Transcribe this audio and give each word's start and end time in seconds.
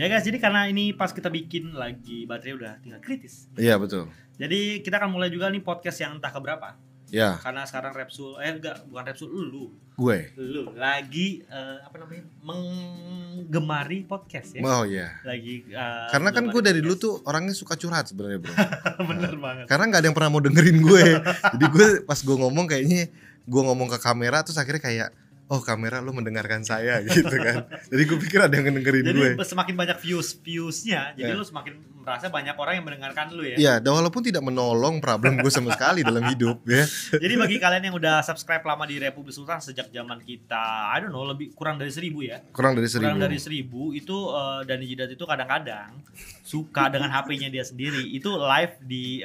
Ya 0.00 0.08
guys, 0.08 0.24
jadi 0.24 0.40
karena 0.40 0.64
ini 0.64 0.96
pas 0.96 1.12
kita 1.12 1.28
bikin 1.28 1.76
lagi 1.76 2.24
baterai 2.24 2.56
udah 2.56 2.72
tinggal 2.80 3.04
kritis. 3.04 3.52
Iya 3.60 3.76
betul. 3.76 4.08
Jadi 4.40 4.80
kita 4.80 4.96
akan 4.96 5.12
mulai 5.12 5.28
juga 5.28 5.52
nih 5.52 5.60
podcast 5.60 6.00
yang 6.00 6.16
entah 6.16 6.32
keberapa. 6.32 6.72
Ya, 7.12 7.36
Karena 7.36 7.68
sekarang 7.68 7.92
Repsul 7.92 8.40
eh 8.40 8.48
enggak, 8.48 8.80
bukan 8.88 9.04
Repsul 9.04 9.28
lu. 9.28 9.68
gue. 10.00 10.32
Lu 10.40 10.72
lagi 10.72 11.44
eh, 11.44 11.78
apa 11.84 12.00
namanya? 12.00 12.24
menggemari 12.40 14.08
podcast 14.08 14.56
ya. 14.56 14.64
Oh 14.64 14.88
iya. 14.88 15.20
Lagi 15.20 15.68
eh, 15.68 16.08
Karena 16.08 16.32
kan 16.32 16.48
gue 16.48 16.62
dari 16.64 16.80
dulu 16.80 16.96
podcast. 16.96 17.04
tuh 17.20 17.28
orangnya 17.28 17.52
suka 17.52 17.76
curhat 17.76 18.08
sebenarnya 18.08 18.40
bro. 18.40 18.56
bener 19.12 19.36
banget. 19.36 19.64
Karena 19.68 19.84
nggak 19.84 20.00
ada 20.00 20.06
yang 20.08 20.16
pernah 20.16 20.32
mau 20.32 20.40
dengerin 20.40 20.80
gue. 20.80 21.04
Jadi 21.60 21.66
gue 21.68 21.86
pas 22.08 22.16
gue 22.16 22.36
ngomong 22.40 22.64
kayaknya 22.64 23.12
gue 23.44 23.62
ngomong 23.68 23.92
ke 23.92 23.98
kamera 24.00 24.40
terus 24.40 24.56
akhirnya 24.56 24.80
kayak 24.80 25.08
oh 25.50 25.60
kamera 25.60 25.98
lu 25.98 26.10
mendengarkan 26.10 26.62
saya 26.62 27.02
gitu 27.04 27.26
kan. 27.28 27.66
Jadi 27.90 28.02
gue 28.06 28.18
pikir 28.20 28.38
ada 28.40 28.54
yang 28.54 28.70
dengerin 28.70 29.02
Jadi 29.04 29.18
gue. 29.34 29.44
semakin 29.44 29.74
banyak 29.74 29.98
views 29.98 30.32
viewsnya, 30.36 31.12
jadi 31.12 31.34
Ya. 31.34 31.36
lu 31.36 31.42
semakin 31.42 31.74
merasa 32.10 32.26
banyak 32.26 32.58
orang 32.58 32.74
yang 32.74 32.86
mendengarkan 32.86 33.30
lu 33.30 33.46
ya. 33.46 33.54
Iya, 33.54 33.74
dan 33.78 33.94
walaupun 33.94 34.18
tidak 34.18 34.42
menolong 34.42 34.98
problem 34.98 35.38
gue 35.38 35.46
sama 35.46 35.70
sekali 35.70 36.02
dalam 36.02 36.26
hidup 36.26 36.58
ya. 36.66 36.82
Jadi 37.14 37.34
bagi 37.38 37.56
kalian 37.56 37.86
yang 37.86 37.94
udah 37.94 38.26
subscribe 38.26 38.66
lama 38.66 38.82
di 38.82 38.98
Republik 38.98 39.30
Sultan 39.30 39.62
sejak 39.62 39.88
zaman 39.88 40.18
kita, 40.18 40.90
I 40.90 41.06
don't 41.06 41.14
know, 41.14 41.22
lebih 41.22 41.54
kurang 41.54 41.78
dari 41.78 41.94
seribu 41.94 42.26
ya. 42.26 42.42
Kurang 42.50 42.74
dari 42.74 42.90
seribu. 42.90 43.06
Kurang 43.06 43.22
dari 43.22 43.38
seribu 43.38 43.94
itu 43.94 44.16
eh, 44.34 44.60
Dani 44.66 44.84
Jidat 44.84 45.14
itu 45.14 45.22
kadang-kadang 45.22 45.94
suka 46.42 46.90
dengan 46.90 47.14
HP-nya 47.14 47.46
dia 47.46 47.62
sendiri 47.62 48.02
itu 48.10 48.26
live 48.34 48.74
di 48.82 49.22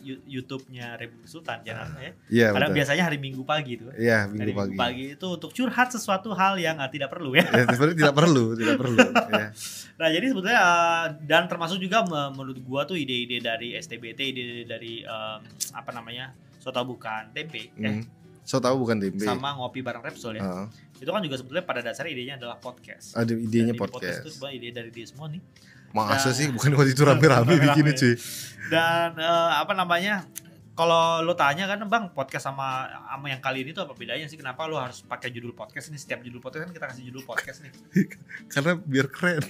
Yu- 0.00 0.22
YouTube-nya 0.28 0.96
Republik 0.96 1.24
Sultan 1.24 1.60
channelnya. 1.64 2.12
Iya 2.28 2.52
Kadang 2.52 2.70
betul. 2.72 2.78
biasanya 2.80 3.02
hari 3.08 3.18
Minggu 3.18 3.42
pagi 3.44 3.80
tuh. 3.80 3.90
Iya 3.96 4.28
Hari 4.28 4.52
minggu 4.52 4.76
pagi. 4.76 5.04
itu 5.16 5.26
untuk 5.26 5.50
curhat 5.52 5.88
sesuatu 5.90 6.32
hal 6.36 6.56
yang 6.56 6.76
eh, 6.80 6.90
tidak 6.92 7.08
perlu 7.12 7.32
ya. 7.32 7.44
Ya, 7.48 7.64
sebenarnya 7.68 7.98
tidak 8.06 8.16
perlu, 8.16 8.44
tidak 8.56 8.76
perlu. 8.76 8.98
ya. 9.32 9.48
Nah 10.00 10.08
jadi 10.08 10.26
sebetulnya 10.32 10.60
eh, 10.60 11.04
dan 11.24 11.42
termasuk 11.48 11.80
juga 11.80 12.04
menurut 12.30 12.58
gua 12.60 12.82
tuh 12.82 12.94
ide-ide 12.94 13.38
dari 13.38 13.72
STBT, 13.72 14.20
ide-ide 14.28 14.64
dari 14.64 15.00
em, 15.00 15.40
apa 15.72 15.90
namanya 15.90 16.30
Sota 16.56 16.82
bukan 16.82 17.30
tempe, 17.30 17.70
eh, 17.72 17.88
Hmm. 17.90 18.04
So 18.42 18.58
tahu 18.58 18.80
bukan 18.80 18.98
tempe. 18.98 19.22
sama 19.22 19.54
ngopi 19.54 19.78
bareng 19.78 20.02
Repsol 20.02 20.34
ya. 20.34 20.42
Ah, 20.42 20.66
Itu 20.94 21.08
kan 21.08 21.20
juga 21.20 21.34
sebetulnya 21.34 21.62
pada 21.62 21.80
dasarnya 21.80 22.10
idenya 22.10 22.34
adalah 22.36 22.56
podcast. 22.56 23.14
ada 23.14 23.30
idenya 23.30 23.70
Dan 23.70 23.78
ide 23.78 23.80
podcast. 23.80 24.18
itu 24.20 24.30
sebenarnya 24.30 24.56
ide 24.56 24.68
dari 24.74 24.90
dia 24.90 25.06
semua 25.06 25.26
nih. 25.26 25.40
Masa 25.90 26.30
sih 26.30 26.46
bukan 26.48 26.70
waktu 26.72 26.92
itu 26.92 27.02
rame-rame 27.02 27.46
Rame-rame. 27.48 27.64
bikinnya 27.64 27.94
cuy. 27.94 28.14
Dan 28.68 29.08
eh, 29.14 29.50
apa 29.56 29.72
namanya? 29.72 30.26
Kalau 30.80 31.20
lo 31.20 31.36
tanya 31.36 31.68
kan 31.68 31.76
bang 31.84 32.08
podcast 32.16 32.48
sama 32.48 32.88
sama 32.88 33.28
yang 33.28 33.44
kali 33.44 33.68
ini 33.68 33.76
tuh 33.76 33.84
apa 33.84 33.92
bedanya 33.92 34.24
sih? 34.24 34.40
Kenapa 34.40 34.64
lo 34.64 34.80
harus 34.80 35.04
pakai 35.04 35.28
judul 35.28 35.52
podcast 35.52 35.92
ini? 35.92 36.00
Setiap 36.00 36.24
judul 36.24 36.40
podcast 36.40 36.64
kan 36.64 36.72
kita 36.72 36.86
kasih 36.88 37.04
judul 37.12 37.20
podcast 37.28 37.60
nih. 37.60 37.72
Karena 38.56 38.72
biar 38.80 39.06
keren. 39.12 39.44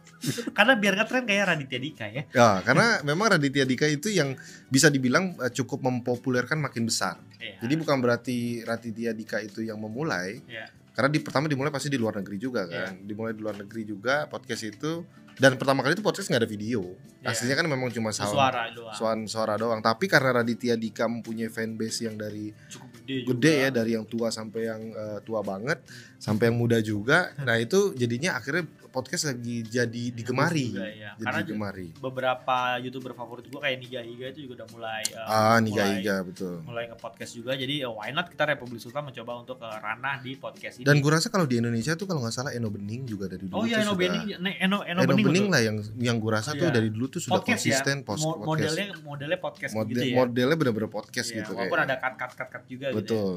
Karena 0.58 0.74
biar 0.74 0.98
ngetren 0.98 1.22
kayak 1.22 1.54
Raditya 1.54 1.78
Dika 1.78 2.06
ya. 2.06 2.22
ya, 2.30 2.50
karena 2.62 3.02
memang 3.02 3.34
Raditya 3.34 3.66
Dika 3.66 3.90
itu 3.90 4.06
yang 4.06 4.38
bisa 4.70 4.86
dibilang 4.86 5.34
eh, 5.42 5.50
cukup 5.50 5.82
mempopulerkan 5.82 6.62
makin 6.62 6.86
besar. 6.86 7.18
Iya. 7.42 7.58
Jadi 7.66 7.74
bukan 7.74 7.98
berarti 7.98 8.62
Raditya 8.62 9.18
Dika 9.18 9.42
itu 9.42 9.66
yang 9.66 9.82
memulai, 9.82 10.38
Iya. 10.46 10.70
Karena 10.92 11.08
di 11.08 11.18
pertama 11.18 11.44
dimulai 11.46 11.68
pasti 11.68 11.88
di 11.88 11.96
luar 11.96 12.16
negeri 12.16 12.36
juga 12.36 12.64
Iya. 12.64 12.92
kan. 12.92 13.00
Dimulai 13.00 13.32
di 13.32 13.40
luar 13.40 13.56
negeri 13.56 13.82
juga 13.82 14.24
podcast 14.26 14.62
itu 14.62 15.04
dan 15.32 15.56
pertama 15.56 15.80
kali 15.80 15.96
itu 15.96 16.04
podcast 16.04 16.28
nggak 16.28 16.40
ada 16.40 16.50
video. 16.50 16.84
Iya. 17.18 17.32
Aslinya 17.32 17.56
kan 17.56 17.64
memang 17.64 17.88
cuma 17.88 18.12
sound, 18.12 18.30
suara 18.30 18.68
doang. 18.68 18.92
suara, 18.92 19.20
suara 19.24 19.54
doang. 19.56 19.80
Tapi 19.80 20.04
karena 20.04 20.36
Raditya 20.36 20.76
Dika 20.76 21.08
mempunyai 21.08 21.48
fanbase 21.48 22.04
yang 22.04 22.16
dari 22.16 22.52
Cukup 22.68 22.92
gede 23.00 23.16
juga. 23.18 23.28
gede 23.32 23.52
ya 23.58 23.68
dari 23.70 23.90
yang 23.92 24.04
tua 24.04 24.28
sampai 24.28 24.60
yang 24.62 24.82
eh, 24.90 25.18
tua 25.22 25.40
banget 25.40 25.80
sampai 26.16 26.52
yang 26.52 26.56
muda 26.56 26.78
juga. 26.78 27.32
Nah, 27.40 27.56
itu 27.56 27.96
jadinya 27.96 28.36
akhirnya 28.36 28.68
podcast 28.92 29.24
lagi 29.26 29.64
jadi 29.64 30.02
digemari. 30.12 30.68
Juga, 30.70 30.84
ya. 30.86 31.10
Jadi 31.12 31.24
Karena 31.24 31.40
digemari. 31.40 31.88
beberapa 31.96 32.56
youtuber 32.78 33.12
favorit 33.12 33.44
gue 33.44 33.56
kayak 33.56 33.78
Niga 33.78 34.00
Higa 34.00 34.26
itu 34.28 34.44
juga 34.44 34.60
udah 34.60 34.68
mulai 34.70 35.02
eh, 35.02 35.24
Ah, 35.24 35.56
Niga 35.58 35.82
mulai, 35.82 35.98
Iga 35.98 36.16
betul. 36.20 36.54
mulai 36.62 36.84
nge 36.86 36.98
podcast 36.98 37.32
juga 37.32 37.52
jadi 37.54 37.74
eh, 37.80 37.90
why 37.90 38.10
not 38.10 38.26
kita 38.26 38.44
Republik 38.46 38.78
Sultan 38.78 39.02
mencoba 39.04 39.32
untuk 39.38 39.56
ke 39.56 39.68
ranah 39.72 40.16
di 40.18 40.36
podcast 40.36 40.76
ini 40.76 40.84
Dan 40.84 40.98
gue 40.98 41.10
rasa 41.10 41.26
kalau 41.26 41.44
di 41.44 41.56
Indonesia 41.56 41.92
tuh 41.92 42.04
kalau 42.04 42.20
nggak 42.20 42.34
salah 42.34 42.52
Eno 42.52 42.68
Bening 42.68 43.02
juga 43.04 43.26
dari 43.26 43.42
dulu 43.42 43.56
oh 43.56 43.64
iya 43.64 43.80
Eno 43.80 43.94
Bening 43.94 44.36
Eno 44.36 44.50
Eno, 44.52 44.78
Eno 44.82 45.00
Bening, 45.02 45.24
Bening 45.24 45.46
betul. 45.46 45.54
lah 45.54 45.60
yang 45.60 45.76
yang 45.96 46.16
gue 46.18 46.30
rasa 46.30 46.50
tuh 46.52 46.60
Iya. 46.62 46.74
dari 46.74 46.88
dulu 46.88 47.06
tuh 47.08 47.20
sudah 47.20 47.38
podcast 47.38 47.62
ya 47.62 47.80
konsisten 47.80 47.96
post 48.02 48.20
Mo- 48.20 48.28
podcast. 48.34 48.46
modelnya 48.46 48.86
modelnya 49.02 49.38
podcast 49.38 49.72
Model, 49.72 49.90
gitu 49.90 50.04
ya 50.04 50.16
Modelnya 50.18 50.56
bener-bener 50.56 50.90
podcast 50.90 51.28
Iya, 51.28 51.36
gitu 51.38 51.50
walaupun 51.52 51.72
kayak. 51.74 51.88
ada 51.88 51.96
cut 51.98 52.14
cut 52.14 52.32
cut 52.34 52.48
cut 52.50 52.64
juga 52.66 52.86
gitu 52.88 52.92
ya. 52.92 52.98
Betul. 53.00 53.32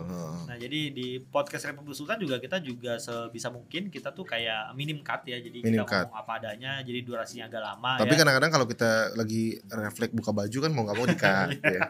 Nah 0.46 0.58
jadi 0.58 0.80
di 0.92 1.08
podcast 1.22 1.64
Republik 1.66 1.96
Sultan 1.96 2.18
juga 2.18 2.36
kita 2.38 2.58
juga 2.60 2.92
sebisa 2.98 3.48
mungkin 3.48 3.88
kita 3.88 4.12
tuh 4.12 4.26
kayak 4.26 4.74
minim 4.74 5.00
cut 5.00 5.24
ya 5.24 5.38
jadi 5.46 5.58
Minim 5.62 5.82
kita 5.82 5.86
cut. 5.86 6.06
ngomong 6.10 6.18
apa 6.26 6.32
adanya 6.42 6.72
jadi 6.82 7.00
durasinya 7.06 7.46
agak 7.46 7.62
lama 7.62 7.92
Tapi 8.02 8.14
ya. 8.14 8.18
kadang-kadang 8.26 8.52
kalau 8.52 8.66
kita 8.66 8.92
lagi 9.14 9.44
refleks 9.70 10.14
buka 10.18 10.32
baju 10.34 10.58
kan 10.58 10.72
mau 10.74 10.82
nggak 10.90 10.98
mau 10.98 11.08
dikat 11.08 11.48
ya. 11.78 11.82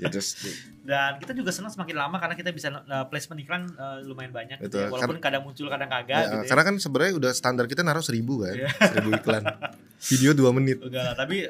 Ya, 0.00 0.08
dan 0.90 1.22
kita 1.22 1.30
juga 1.38 1.54
senang 1.54 1.70
semakin 1.70 1.94
lama 1.94 2.18
karena 2.18 2.34
kita 2.34 2.50
bisa 2.50 2.74
uh, 2.74 3.06
placement 3.06 3.38
iklan 3.38 3.62
uh, 3.78 4.02
lumayan 4.02 4.34
banyak 4.34 4.58
gitu 4.58 4.82
ya. 4.82 4.90
walaupun 4.90 5.22
kadang 5.22 5.46
muncul 5.46 5.70
kadang 5.70 5.86
kagak 5.86 6.18
ya, 6.18 6.26
gitu 6.34 6.44
ya. 6.44 6.50
karena 6.50 6.62
kan 6.66 6.74
sebenarnya 6.82 7.12
udah 7.14 7.30
standar 7.30 7.70
kita 7.70 7.86
naruh 7.86 8.02
seribu 8.02 8.42
kan, 8.42 8.58
Iya. 8.58 8.68
seribu 8.90 9.14
iklan. 9.14 9.46
Video 10.00 10.32
dua 10.32 10.48
menit. 10.56 10.80
Enggak 10.80 11.12
lah, 11.12 11.14
tapi 11.14 11.44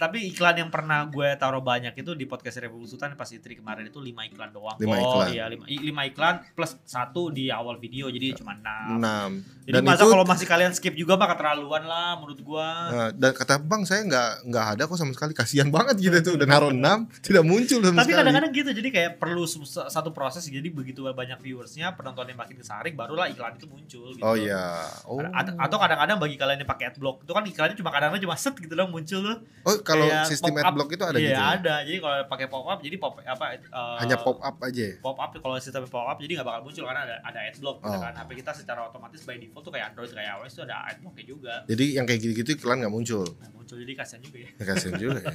tapi 0.00 0.24
iklan 0.32 0.64
yang 0.64 0.70
pernah 0.72 1.04
gue 1.06 1.28
taruh 1.36 1.60
banyak 1.60 1.92
itu 1.92 2.16
di 2.16 2.24
podcast 2.24 2.56
Republik 2.58 2.88
Sultan 2.88 3.12
pas 3.14 3.28
Itri 3.28 3.52
kemarin 3.52 3.84
itu 3.84 4.00
5 4.00 4.32
iklan 4.32 4.48
doang. 4.48 4.80
Lima 4.80 4.96
oh 4.96 5.20
iklan. 5.22 5.28
iya 5.28 5.44
5 5.46 5.68
iklan 6.10 6.34
plus 6.56 6.72
satu 6.88 7.28
di 7.28 7.52
awal 7.52 7.76
video 7.76 8.08
jadi 8.08 8.32
cuma 8.32 8.56
6. 8.56 8.96
Enam. 8.96 9.30
Jadi 9.68 9.76
Dan 9.76 9.82
masa 9.84 10.02
itu 10.02 10.06
kalau 10.08 10.24
masih 10.24 10.46
kalian 10.48 10.72
skip 10.72 10.96
juga 10.96 11.20
mah 11.20 11.28
keterlaluan 11.36 11.84
lah 11.84 12.16
menurut 12.16 12.40
gua. 12.40 12.68
Nah, 12.90 13.08
dan 13.12 13.30
kata 13.36 13.60
bang 13.60 13.82
saya 13.84 14.00
nggak 14.08 14.30
nggak 14.48 14.66
ada 14.72 14.82
kok 14.88 14.96
sama 14.96 15.12
sekali 15.12 15.32
kasihan 15.36 15.68
banget 15.68 15.96
gitu 16.00 16.16
tuh 16.18 16.32
udah 16.40 16.46
naruh 16.48 16.72
enam 16.72 17.04
tidak 17.20 17.44
muncul 17.44 17.78
sama 17.84 18.02
Tapi 18.02 18.08
sekali. 18.08 18.18
kadang-kadang 18.24 18.52
gitu 18.56 18.70
jadi 18.72 18.88
kayak 18.88 19.10
perlu 19.16 19.44
satu 19.66 20.10
proses 20.10 20.44
jadi 20.44 20.64
begitu 20.66 21.04
banyak 21.04 21.38
viewersnya 21.38 21.92
penontonnya 21.92 22.32
makin 22.32 22.56
kesaring 22.56 22.92
barulah 22.92 23.26
iklan 23.26 23.54
itu 23.54 23.64
muncul 23.64 24.10
gitu. 24.10 24.20
Oh 24.20 24.32
iya. 24.32 24.82
Oh. 25.02 25.20
Ad- 25.22 25.54
Atau 25.54 25.76
kadang-kadang 25.76 26.16
bagi 26.16 26.34
kalian 26.34 26.58
yang 26.58 26.68
pakai 26.68 26.90
adblock 26.90 27.20
itu 27.20 27.30
kan 27.30 27.42
iklannya 27.42 27.74
cuma 27.74 27.90
kadang-kadang 27.90 28.22
cuma 28.22 28.34
set 28.34 28.54
gitu 28.54 28.72
dong 28.72 28.88
muncul. 28.88 29.24
Oh 29.62 29.76
kalau 29.80 30.04
Kayak 30.04 30.26
sistem 30.26 30.52
adblock 30.56 30.90
itu 30.90 31.02
ada 31.02 31.16
iya, 31.16 31.28
gitu. 31.28 31.34
ya? 31.34 31.46
ada. 31.54 31.74
Jadi 31.82 31.98
kalau 31.98 32.16
pakai 32.26 32.46
pop 32.46 32.66
up 32.66 32.78
jadi 32.78 32.96
pop 32.96 33.14
apa 33.18 33.44
eh, 33.52 33.96
Hanya 33.98 34.16
pop 34.16 34.38
up 34.38 34.56
aja. 34.58 34.86
pop 34.98 35.16
up 35.16 35.30
kalau 35.34 35.56
sistem 35.56 35.84
pop 35.84 36.04
up 36.04 36.16
jadi 36.16 36.32
nggak 36.34 36.46
bakal 36.46 36.60
muncul 36.62 36.82
karena 36.82 37.02
ada 37.04 37.16
ada 37.22 37.40
adblock 37.44 37.78
gitu 37.78 37.90
Oh. 37.92 38.00
kan 38.00 38.12
HP 38.14 38.30
kita 38.36 38.52
secara 38.52 38.80
otomatis 38.84 39.20
by 39.22 39.36
default 39.36 39.62
tuh 39.62 39.70
kayak 39.70 39.90
Android 39.90 40.10
kayak 40.10 40.28
iOS 40.34 40.52
tuh 40.54 40.64
ada 40.64 40.86
adblocknya 40.86 41.24
juga 41.24 41.54
Jadi 41.64 41.84
yang 41.92 42.04
kayak 42.04 42.20
gitu-gitu 42.20 42.50
iklan 42.56 42.78
nggak 42.78 42.90
muncul. 42.90 43.26
nah, 43.34 43.50
muncul 43.52 43.76
jadi 43.76 43.92
kasihan 43.94 44.20
juga 44.20 44.38
ya 44.38 44.50
Ya, 44.52 44.64
kasihan 44.64 44.94
juga 44.96 45.18
ya. 45.18 45.32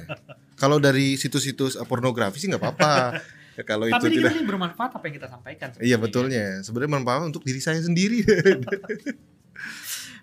Kalau 0.54 0.78
dari 0.78 1.14
situs-situs 1.14 1.74
eh, 1.74 1.84
pornografi 1.84 2.36
sih 2.36 2.48
nggak 2.48 2.58
apa-apa. 2.60 2.92
Ya, 3.58 3.62
kalau 3.70 3.90
itu 3.90 3.94
tapi 3.98 4.06
ini 4.06 4.16
tidak 4.22 4.30
kan 4.30 4.38
ini 4.38 4.46
bermanfaat 4.46 4.90
apa 4.94 5.04
yang 5.10 5.14
kita 5.18 5.28
sampaikan 5.28 5.68
Iya 5.82 5.96
betulnya. 5.98 6.62
Sebenarnya 6.62 6.90
bermanfaat 6.94 7.26
untuk 7.34 7.42
diri 7.42 7.58
saya 7.58 7.82
sendiri. 7.82 8.22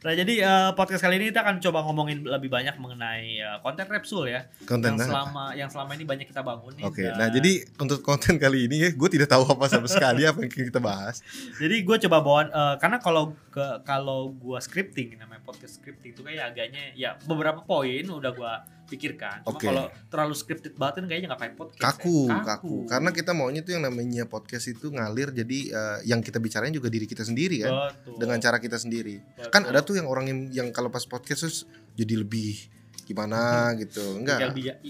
Nah 0.05 0.13
jadi 0.13 0.33
eh, 0.37 0.69
podcast 0.77 1.01
kali 1.01 1.17
ini 1.17 1.33
kita 1.33 1.41
akan 1.41 1.57
coba 1.57 1.81
ngomongin 1.81 2.21
lebih 2.29 2.45
banyak 2.45 2.77
mengenai 2.77 3.41
eh, 3.41 3.57
konten 3.65 3.89
Repsul 3.89 4.29
ya 4.29 4.45
Konten 4.69 4.93
yang 4.93 5.01
apa? 5.01 5.09
selama 5.09 5.43
yang 5.57 5.69
selama 5.73 5.91
ini 5.97 6.05
banyak 6.05 6.29
kita 6.29 6.45
bangun. 6.45 6.77
Oke, 6.85 7.09
Dan- 7.09 7.17
nah 7.17 7.27
jadi 7.33 7.65
untuk 7.81 8.05
konten 8.05 8.37
kali 8.37 8.69
ini 8.69 8.85
ya, 8.85 8.89
gue 8.93 9.09
tidak 9.09 9.33
tahu 9.33 9.49
apa 9.49 9.65
sama 9.65 9.89
sekali 9.89 10.29
apa 10.29 10.45
yang 10.45 10.53
kita 10.53 10.77
bahas. 10.77 11.25
jadi 11.61 11.81
gue 11.81 11.97
coba 12.05 12.17
bawa 12.21 12.41
eh, 12.45 12.75
karena 12.77 13.01
kalau 13.01 13.33
ke 13.49 13.65
kalau 13.81 14.29
gue 14.29 14.61
scripting 14.61 15.17
namanya 15.17 15.41
podcast 15.41 15.81
scripting 15.81 16.13
itu 16.13 16.21
kayak 16.21 16.53
agaknya 16.53 16.93
ya 16.93 17.17
beberapa 17.25 17.65
poin 17.65 18.05
udah 18.05 18.29
gue 18.29 18.53
pikirkan. 18.85 19.41
Cuma 19.41 19.57
Oke. 19.57 19.65
kalau 19.65 19.85
terlalu 20.07 20.33
scripted 20.33 20.73
banget 20.73 20.93
kan 20.97 21.05
kayaknya 21.05 21.27
nggak 21.29 21.41
kayak 21.41 21.55
podcast. 21.57 21.81
Kaku, 21.81 22.19
ya. 22.29 22.37
kaku, 22.41 22.75
Karena 22.85 23.09
kita 23.09 23.31
maunya 23.33 23.61
tuh 23.61 23.73
yang 23.73 23.83
namanya 23.83 24.23
podcast 24.25 24.65
itu 24.67 24.87
ngalir, 24.89 25.29
jadi 25.29 25.59
eh, 25.69 25.97
yang 26.05 26.21
kita 26.21 26.37
bicarain 26.37 26.69
juga 26.69 26.87
diri 26.87 27.03
kita 27.03 27.21
sendiri 27.21 27.65
kan, 27.65 27.91
Betul. 27.91 28.17
dengan 28.21 28.37
cara 28.39 28.57
kita 28.57 28.77
sendiri. 28.77 29.19
Betul. 29.21 29.49
Kan 29.49 29.61
ada 29.65 29.81
tuh 29.81 29.97
yang 29.97 30.05
orang 30.05 30.25
yang, 30.25 30.39
yang 30.53 30.67
kalau 30.69 30.87
pas 30.87 31.03
podcast 31.03 31.41
terus 31.43 31.57
jadi 31.93 32.21
lebih 32.21 32.71
gimana 33.05 33.37
gitu, 33.81 34.01
jaga, 34.01 34.17
enggak? 34.17 34.39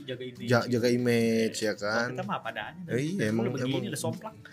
jaga 0.08 0.24
image. 0.24 0.48
Ja- 0.48 0.68
jaga 0.68 0.88
image 0.88 1.58
ya 1.60 1.74
Kalau 1.74 1.84
kan. 1.84 2.08
Kita 2.12 2.24
mah 2.24 2.36
apa 2.40 2.50
adanya. 2.52 2.82
Eh, 2.92 3.00
iya, 3.16 3.28
emang- 3.28 3.52
begini 3.52 3.72
emang. 3.72 3.92
udah 3.92 4.00
somplak. 4.00 4.36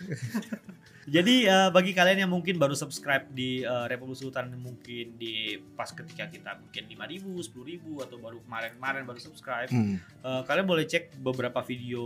Jadi 1.07 1.47
eh, 1.47 1.69
bagi 1.69 1.91
kalian 1.91 2.27
yang 2.27 2.31
mungkin 2.31 2.55
baru 2.55 2.73
subscribe 2.73 3.27
di 3.31 3.63
eh, 3.63 3.85
Republik 3.91 4.17
Sultan 4.19 4.53
mungkin 4.55 5.19
di 5.19 5.57
pas 5.75 5.91
ketika 5.91 6.29
kita 6.29 6.59
mungkin 6.59 6.83
5000, 6.87 8.03
10000 8.03 8.05
atau 8.07 8.17
baru 8.19 8.37
kemarin-kemarin 8.45 9.03
baru 9.03 9.19
subscribe, 9.19 9.69
Hmm, 9.73 9.97
eh, 9.97 10.41
kalian 10.45 10.67
boleh 10.69 10.85
cek 10.85 11.17
beberapa 11.17 11.63
video 11.65 12.03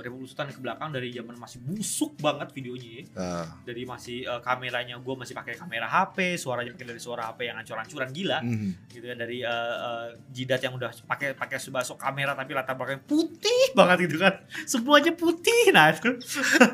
Republik 0.00 0.30
Sultan 0.30 0.50
ke 0.54 0.60
belakang 0.62 0.90
dari 0.94 1.12
zaman 1.12 1.36
masih 1.36 1.58
busuk 1.62 2.16
banget 2.18 2.48
videonya. 2.54 2.90
ya. 2.90 3.04
ah, 3.18 3.46
Dari 3.66 3.82
masih 3.84 4.24
eh, 4.24 4.40
kameranya 4.40 4.96
gue 4.98 5.14
masih 5.14 5.34
pakai 5.36 5.54
kamera 5.58 5.86
HP, 5.86 6.40
suaranya 6.40 6.72
pakai 6.72 6.86
dari 6.86 7.00
suara 7.02 7.28
HP 7.30 7.50
yang 7.50 7.56
ancur-ancuran 7.60 8.08
gila 8.10 8.38
hmm. 8.40 8.70
gitu 8.90 9.04
ya 9.04 9.14
dari 9.14 9.38
eh, 9.44 9.76
eh, 9.76 10.08
jidat 10.32 10.60
yang 10.64 10.74
udah 10.76 10.90
pakai 11.04 11.34
pakai 11.36 11.58
sebasok 11.60 11.96
kamera 12.00 12.32
tapi 12.32 12.52
latar 12.56 12.74
belakangnya 12.74 13.04
putih 13.04 13.62
banget 13.76 14.08
gitu 14.08 14.16
kan 14.20 14.34
semuanya 14.64 15.12
putih 15.12 15.72
nah 15.74 15.92
itu 15.92 16.16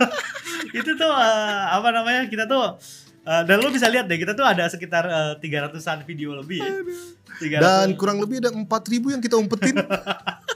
itu 0.79 0.91
tuh 0.95 1.13
eh, 1.13 1.66
apa 1.75 1.89
namanya 1.91 2.31
kita 2.31 2.47
tuh 2.47 2.79
Eh, 3.27 3.43
dan 3.43 3.59
lo 3.59 3.75
bisa 3.75 3.91
lihat 3.91 4.07
deh 4.07 4.23
kita 4.23 4.39
tuh 4.39 4.47
ada 4.47 4.71
sekitar 4.71 5.03
eh, 5.03 5.35
tiga 5.43 5.67
ratusan 5.67 6.07
video 6.07 6.39
lebih 6.39 6.63
ya. 6.63 6.79
300. 7.59 7.59
Dan 7.59 7.89
kurang 7.99 8.23
lebih 8.23 8.39
ada 8.39 8.55
4000 8.55 9.03
yang 9.19 9.19
kita 9.19 9.35
umpetin. 9.35 9.83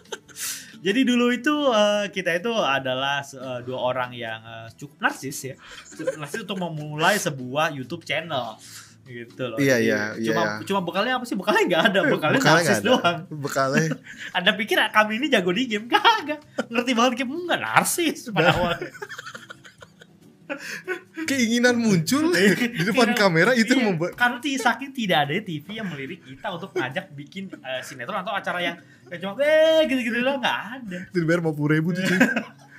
Jadi 0.87 1.01
dulu 1.03 1.35
itu 1.35 1.51
eh, 1.75 2.07
kita 2.15 2.31
itu 2.39 2.55
adalah 2.55 3.27
eh, 3.27 3.61
dua 3.67 3.79
orang 3.91 4.15
yang 4.15 4.39
eh, 4.39 4.69
cukup 4.79 5.03
narsis 5.03 5.51
ya. 5.51 5.55
Cukup 5.99 6.15
narsis 6.23 6.47
untuk 6.47 6.63
memulai 6.63 7.19
sebuah 7.19 7.75
YouTube 7.75 8.07
channel 8.07 8.55
gitu 9.11 9.51
loh. 9.51 9.59
Iya, 9.59 9.77
iya, 9.83 10.01
iya, 10.15 10.31
Cuma 10.31 10.43
iya. 10.47 10.63
cuma 10.63 10.81
bekalnya 10.87 11.19
apa 11.19 11.25
sih? 11.27 11.35
Bekalnya 11.35 11.63
nggak 11.67 11.83
ada, 11.91 12.01
bekalnya, 12.07 12.39
Bekalnya 12.39 12.63
narsis 12.63 12.79
ada. 12.79 12.87
doang. 12.87 13.19
Bekalnya 13.35 13.83
Anda 14.39 14.51
pikir 14.55 14.79
kami 14.95 15.13
ini 15.19 15.27
jago 15.27 15.51
di 15.51 15.67
game? 15.67 15.91
Kagak. 15.91 16.41
Ngerti 16.71 16.93
banget 16.95 17.13
game 17.19 17.35
enggak 17.35 17.61
narsis 17.61 18.19
pada 18.35 18.55
awalnya. 18.55 18.95
Keinginan 21.27 21.77
muncul 21.79 22.33
di 22.79 22.83
depan 22.85 23.13
Iya, 23.13 23.17
kamera 23.17 23.53
itu 23.55 23.75
iya. 23.75 23.85
membuat 23.85 24.13
karena 24.15 24.39
saking 24.41 24.91
tidak 24.95 25.19
ada 25.27 25.33
TV 25.43 25.67
yang 25.77 25.89
melirik 25.89 26.21
kita 26.23 26.47
untuk 26.53 26.71
ngajak 26.75 27.13
bikin 27.15 27.51
eh, 27.51 27.83
sinetron 27.83 28.21
atau 28.23 28.35
acara 28.35 28.59
yang 28.63 28.77
kayak 29.11 29.21
cuma 29.23 29.35
eh 29.43 29.83
gitu-gitu 29.91 30.23
doang 30.23 30.39
nggak 30.39 30.59
ada. 30.79 30.99
dibayar 31.11 31.41
50 31.43 31.75
ribu 31.75 31.89
tuh. 31.95 32.05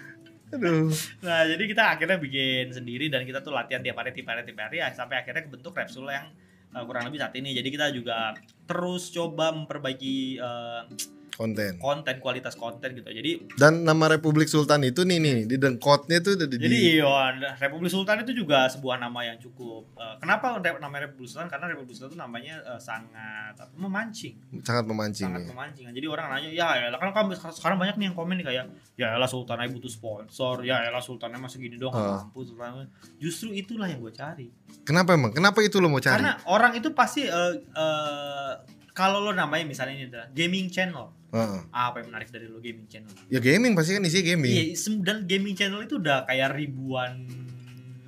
Aduh. 0.51 0.91
Nah, 1.23 1.47
jadi 1.47 1.63
kita 1.63 1.83
akhirnya 1.95 2.19
bikin 2.19 2.75
sendiri 2.75 3.07
dan 3.07 3.23
kita 3.23 3.39
tuh 3.39 3.55
latihan 3.55 3.79
tiap 3.79 3.95
hari, 4.03 4.11
tiap 4.11 4.35
hari, 4.35 4.43
tiap 4.43 4.59
hari 4.59 4.83
ya, 4.83 4.91
sampai 4.91 5.23
akhirnya 5.23 5.47
kebentuk 5.47 5.71
Repsol 5.71 6.11
yang 6.11 6.27
uh, 6.75 6.83
kurang 6.83 7.07
lebih 7.07 7.23
saat 7.23 7.31
ini. 7.39 7.55
Jadi 7.55 7.69
kita 7.71 7.87
juga 7.95 8.35
terus 8.67 9.07
coba 9.15 9.55
memperbaiki 9.55 10.43
uh, 10.43 10.83
Konten. 11.31 11.79
konten, 11.79 12.15
kualitas 12.19 12.53
konten 12.59 12.91
gitu. 12.91 13.07
Jadi 13.07 13.55
Dan 13.55 13.87
nama 13.87 14.11
Republik 14.11 14.51
Sultan 14.51 14.83
itu 14.83 15.01
nih 15.07 15.17
nih 15.17 15.37
di 15.47 15.55
dengkotnya 15.57 16.19
tuh 16.19 16.35
di, 16.37 16.59
jadi 16.59 17.01
iya, 17.01 17.55
Republik 17.57 17.89
Sultan 17.89 18.21
itu 18.21 18.35
juga 18.35 18.67
sebuah 18.67 18.99
nama 18.99 19.25
yang 19.25 19.39
cukup 19.39 19.89
uh, 19.95 20.19
kenapa 20.19 20.59
namanya 20.59 21.09
Republik 21.09 21.31
Sultan? 21.31 21.47
Karena 21.49 21.71
Republik 21.71 21.95
Sultan 21.95 22.13
itu 22.13 22.19
namanya 22.19 22.55
uh, 22.67 22.81
sangat 22.81 23.55
apa, 23.57 23.71
memancing, 23.73 24.35
sangat 24.61 24.85
memancing 24.85 25.27
sangat 25.31 25.41
ya. 25.43 25.49
memancing. 25.55 25.85
Jadi 25.91 26.07
orang 26.11 26.25
nanya, 26.35 26.49
"Ya, 26.51 26.67
ya 26.77 26.87
kan 26.99 27.09
kan 27.15 27.25
sekarang 27.33 27.79
banyak 27.79 27.95
nih 27.97 28.05
yang 28.11 28.15
komen 28.15 28.35
nih 28.37 28.45
kayak, 28.45 28.65
ya 28.99 29.15
elah 29.15 29.29
Sultan 29.29 29.57
aja 29.63 29.71
butuh 29.71 29.89
sponsor, 29.91 30.61
ya 30.67 30.83
elah 30.85 31.01
Sultannya 31.01 31.39
masih 31.39 31.57
gini 31.63 31.79
doang, 31.79 31.95
Ah. 31.95 32.27
mampu 32.27 32.43
Sultan." 32.45 32.85
Justru 33.17 33.55
itulah 33.55 33.87
yang 33.89 34.03
gue 34.03 34.13
cari. 34.13 34.51
Kenapa 34.83 35.15
emang? 35.15 35.31
Kenapa 35.31 35.63
itu 35.63 35.79
lo 35.79 35.87
mau 35.87 36.01
cari? 36.03 36.21
Karena 36.21 36.37
orang 36.49 36.75
itu 36.77 36.91
pasti 36.93 37.25
eh, 37.25 37.53
eh, 37.63 38.53
kalau 39.01 39.17
lo 39.19 39.31
namanya 39.33 39.65
misalnya 39.65 39.93
ini 39.95 40.05
adalah 40.05 40.29
gaming 40.29 40.69
channel, 40.69 41.09
Heeh. 41.29 41.59
apa 41.69 41.95
yang 41.99 42.13
menarik 42.13 42.29
dari 42.29 42.45
lo 42.45 42.61
gaming 42.61 42.85
channel? 42.85 43.09
Ya 43.27 43.41
gaming 43.41 43.73
pasti 43.73 43.97
kan 43.97 44.05
isinya 44.05 44.25
gaming. 44.29 44.53
Iya, 44.53 44.77
dan 45.01 45.25
gaming 45.25 45.55
channel 45.55 45.81
itu 45.81 45.97
udah 45.97 46.23
kayak 46.23 46.53
ribuan 46.53 47.25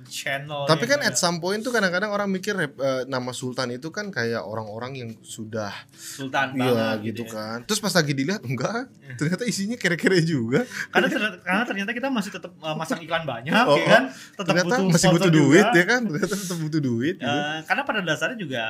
channel. 0.06 0.62
Tapi 0.64 0.84
yang 0.84 0.90
kan 0.94 1.00
at 1.02 1.16
some 1.16 1.42
point 1.42 1.58
tuh 1.58 1.74
kadang-kadang 1.74 2.06
orang 2.08 2.30
mikir 2.30 2.54
eh, 2.54 2.70
nama 3.04 3.34
Sultan 3.34 3.74
itu 3.74 3.90
kan 3.90 4.14
kayak 4.14 4.46
orang-orang 4.46 4.94
yang 4.94 5.10
sudah 5.18 5.74
Sultan 5.90 6.54
iya 6.54 6.62
banget 6.62 6.98
gitu 7.10 7.22
ya. 7.26 7.32
kan. 7.34 7.58
Terus 7.66 7.80
pas 7.80 7.90
lagi 7.90 8.12
dilihat 8.14 8.42
enggak, 8.46 8.86
Iya. 8.94 9.16
ternyata 9.18 9.42
isinya 9.44 9.74
kere-kere 9.74 10.22
juga. 10.22 10.62
Karena 10.88 11.08
ternyata, 11.10 11.36
karena 11.42 11.62
ternyata 11.66 11.90
kita 11.90 12.08
masih 12.08 12.30
tetap 12.30 12.52
eh, 12.54 12.76
masang 12.78 13.00
iklan 13.02 13.24
banyak, 13.26 13.50
Oh, 13.50 13.74
ya 13.74 13.86
kan? 13.88 14.02
Tetap 14.12 14.44
Ternyata 14.46 14.66
butuh 14.70 14.92
masih 14.92 15.08
butuh 15.10 15.30
juga. 15.32 15.40
duit 15.42 15.66
ya 15.74 15.84
kan? 15.84 16.00
Ternyata 16.06 16.34
tetap 16.38 16.58
butuh 16.62 16.80
duit 16.80 17.16
gitu. 17.18 17.26
Eh, 17.26 17.58
karena 17.66 17.82
pada 17.82 18.00
dasarnya 18.00 18.38
juga 18.38 18.62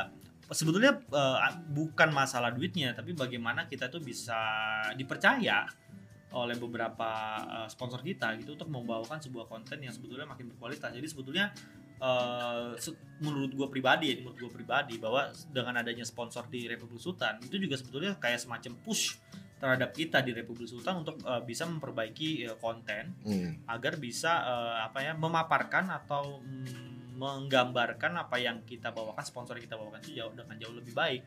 sebetulnya 0.50 0.98
eh, 0.98 1.38
bukan 1.70 2.10
masalah 2.10 2.52
duitnya, 2.52 2.92
tapi 2.92 3.14
bagaimana 3.14 3.64
kita 3.64 3.88
tuh 3.88 4.00
bisa 4.00 4.36
dipercaya 4.92 5.64
oleh 6.34 6.58
beberapa 6.58 7.10
eh, 7.62 7.68
sponsor 7.70 8.02
kita 8.02 8.34
gitu 8.36 8.58
untuk 8.58 8.68
membawakan 8.68 9.22
sebuah 9.22 9.46
konten 9.46 9.80
yang 9.80 9.94
sebetulnya 9.94 10.26
makin 10.26 10.50
berkualitas. 10.50 10.90
Jadi 10.92 11.06
sebetulnya 11.06 11.54
se- 12.76 12.98
menurut 13.22 13.54
gue 13.54 13.68
pribadi 13.70 14.12
ya, 14.12 14.20
menurut 14.20 14.36
gue 14.36 14.50
pribadi 14.52 15.00
bahwa 15.00 15.30
dengan 15.48 15.80
adanya 15.80 16.04
sponsor 16.04 16.44
di 16.50 16.68
Republik 16.68 17.00
Sultan 17.00 17.40
itu 17.40 17.56
juga 17.56 17.80
sebetulnya 17.80 18.18
kayak 18.18 18.44
semacam 18.44 18.76
push 18.82 19.16
terhadap 19.56 19.96
kita 19.96 20.20
di 20.20 20.36
Republik 20.36 20.68
Sultan 20.68 21.00
untuk 21.00 21.16
eh, 21.24 21.40
bisa 21.46 21.64
memperbaiki 21.64 22.44
eh, 22.44 22.56
konten 22.60 23.14
Hmm. 23.24 23.56
agar 23.64 23.96
bisa 23.96 24.42
eh, 24.44 24.76
apa 24.84 25.00
ya 25.00 25.16
memaparkan 25.16 25.88
atau 25.88 26.44
mm, 26.44 26.93
menggambarkan 27.14 28.12
apa 28.18 28.36
yang 28.42 28.62
kita 28.66 28.90
bawakan 28.90 29.24
sponsor 29.24 29.56
yang 29.56 29.66
kita 29.70 29.78
bawakan 29.78 29.98
itu 30.02 30.18
jauh 30.18 30.34
dengan 30.34 30.56
jauh 30.58 30.74
lebih 30.74 30.94
baik. 30.94 31.22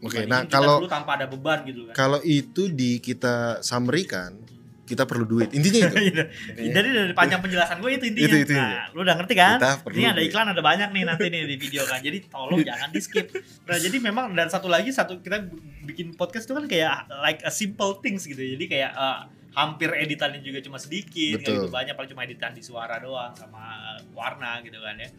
Oke, 0.00 0.24
Dibandingin 0.24 0.32
nah 0.32 0.42
kalau 0.48 0.76
dulu 0.80 0.88
tanpa 0.88 1.20
ada 1.20 1.26
beban 1.28 1.60
gitu 1.68 1.86
kan. 1.90 1.94
kalau 1.94 2.20
itu 2.24 2.72
di 2.72 2.98
kita 3.04 3.60
summary 3.60 4.08
kan, 4.08 4.32
kita 4.90 5.06
perlu 5.06 5.22
duit. 5.22 5.54
Intinya 5.54 5.86
itu. 6.02 6.24
Jadi 6.74 6.88
dari 6.90 7.14
panjang 7.14 7.38
penjelasan 7.38 7.78
gue 7.78 7.90
itu 7.94 8.04
intinya. 8.10 8.26
Itu, 8.26 8.36
itu, 8.42 8.54
nah, 8.58 8.90
lu 8.90 9.06
udah 9.06 9.14
ngerti 9.22 9.34
kan? 9.38 9.56
Kita 9.62 9.72
perlu 9.86 9.96
Ini 10.02 10.06
ada 10.10 10.18
duit. 10.18 10.28
iklan 10.32 10.46
ada 10.50 10.62
banyak 10.64 10.88
nih 10.90 11.02
nanti 11.06 11.24
nih 11.30 11.40
di 11.46 11.56
video 11.60 11.82
kan. 11.86 12.02
Jadi 12.02 12.18
tolong 12.26 12.58
jangan 12.66 12.88
di 12.90 13.00
skip. 13.04 13.30
Nah, 13.70 13.78
jadi 13.78 13.96
memang 14.02 14.34
dan 14.34 14.50
satu 14.50 14.66
lagi 14.66 14.90
satu 14.90 15.22
kita 15.22 15.46
bikin 15.86 16.18
podcast 16.18 16.50
itu 16.50 16.54
kan 16.58 16.66
kayak 16.66 17.06
like 17.22 17.40
a 17.46 17.52
simple 17.54 18.02
things 18.02 18.26
gitu. 18.26 18.42
Jadi 18.42 18.64
kayak 18.66 18.90
eh, 18.90 19.20
hampir 19.50 19.90
editannya 19.92 20.38
juga 20.38 20.58
cuma 20.60 20.76
sedikit, 20.76 21.42
Betul. 21.42 21.66
gitu 21.66 21.66
banyak 21.68 21.94
paling 21.94 22.10
cuma 22.10 22.22
editan 22.22 22.50
di 22.50 22.62
suara 22.62 22.96
doang 22.96 23.34
sama 23.34 23.94
warna 24.12 24.62
gitu 24.62 24.78
kan 24.78 24.94
ya. 24.94 25.10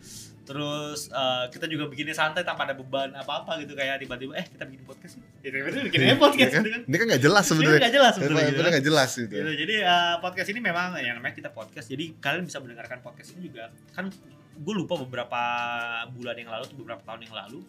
Terus 0.41 1.07
eh, 1.07 1.45
kita 1.47 1.65
juga 1.65 1.85
bikinnya 1.85 2.11
santai 2.11 2.41
tanpa 2.41 2.63
ada 2.63 2.73
beban 2.73 3.13
apa-apa 3.13 3.59
gitu 3.59 3.71
kayak 3.71 3.99
tiba-tiba 3.99 4.33
eh 4.35 4.47
kita 4.47 4.63
bikin 4.65 4.83
podcast. 4.83 5.13
Ya, 5.39 5.49
tiba-tiba 5.49 5.83
bikin 5.87 5.99
Iya, 6.01 6.15
podcast 6.17 6.39
iya 6.41 6.51
kan? 6.51 6.63
gitu 6.63 6.71
kan. 6.71 6.81
Ini 6.87 6.95
kan 6.95 7.05
nggak 7.07 7.23
jelas 7.23 7.43
Ini 7.43 7.49
sebenarnya. 7.51 7.79
nggak 7.79 7.93
jelas 7.93 8.11
sebetulnya. 8.11 8.31
gitu 8.31 8.47
Sebenarnya 8.49 8.63
kan. 8.63 8.73
nggak 8.73 8.87
jelas 8.89 9.09
gitu. 9.13 9.33
Gitu, 9.35 9.51
jadi 9.63 9.75
eh, 9.83 10.15
podcast 10.19 10.49
ini 10.49 10.59
memang 10.59 10.87
yang 10.97 11.15
namanya 11.15 11.35
kita 11.35 11.49
podcast. 11.51 11.87
Jadi 11.87 12.05
kalian 12.17 12.43
bisa 12.43 12.57
mendengarkan 12.59 12.99
podcast 12.99 13.29
ini 13.35 13.47
juga. 13.47 13.63
Kan 13.91 14.05
gue 14.51 14.73
lupa 14.75 14.93
beberapa 14.99 15.41
bulan 16.11 16.35
yang 16.35 16.49
lalu 16.49 16.63
atau 16.67 16.77
beberapa 16.77 17.01
tahun 17.01 17.21
yang 17.25 17.35
lalu 17.35 17.59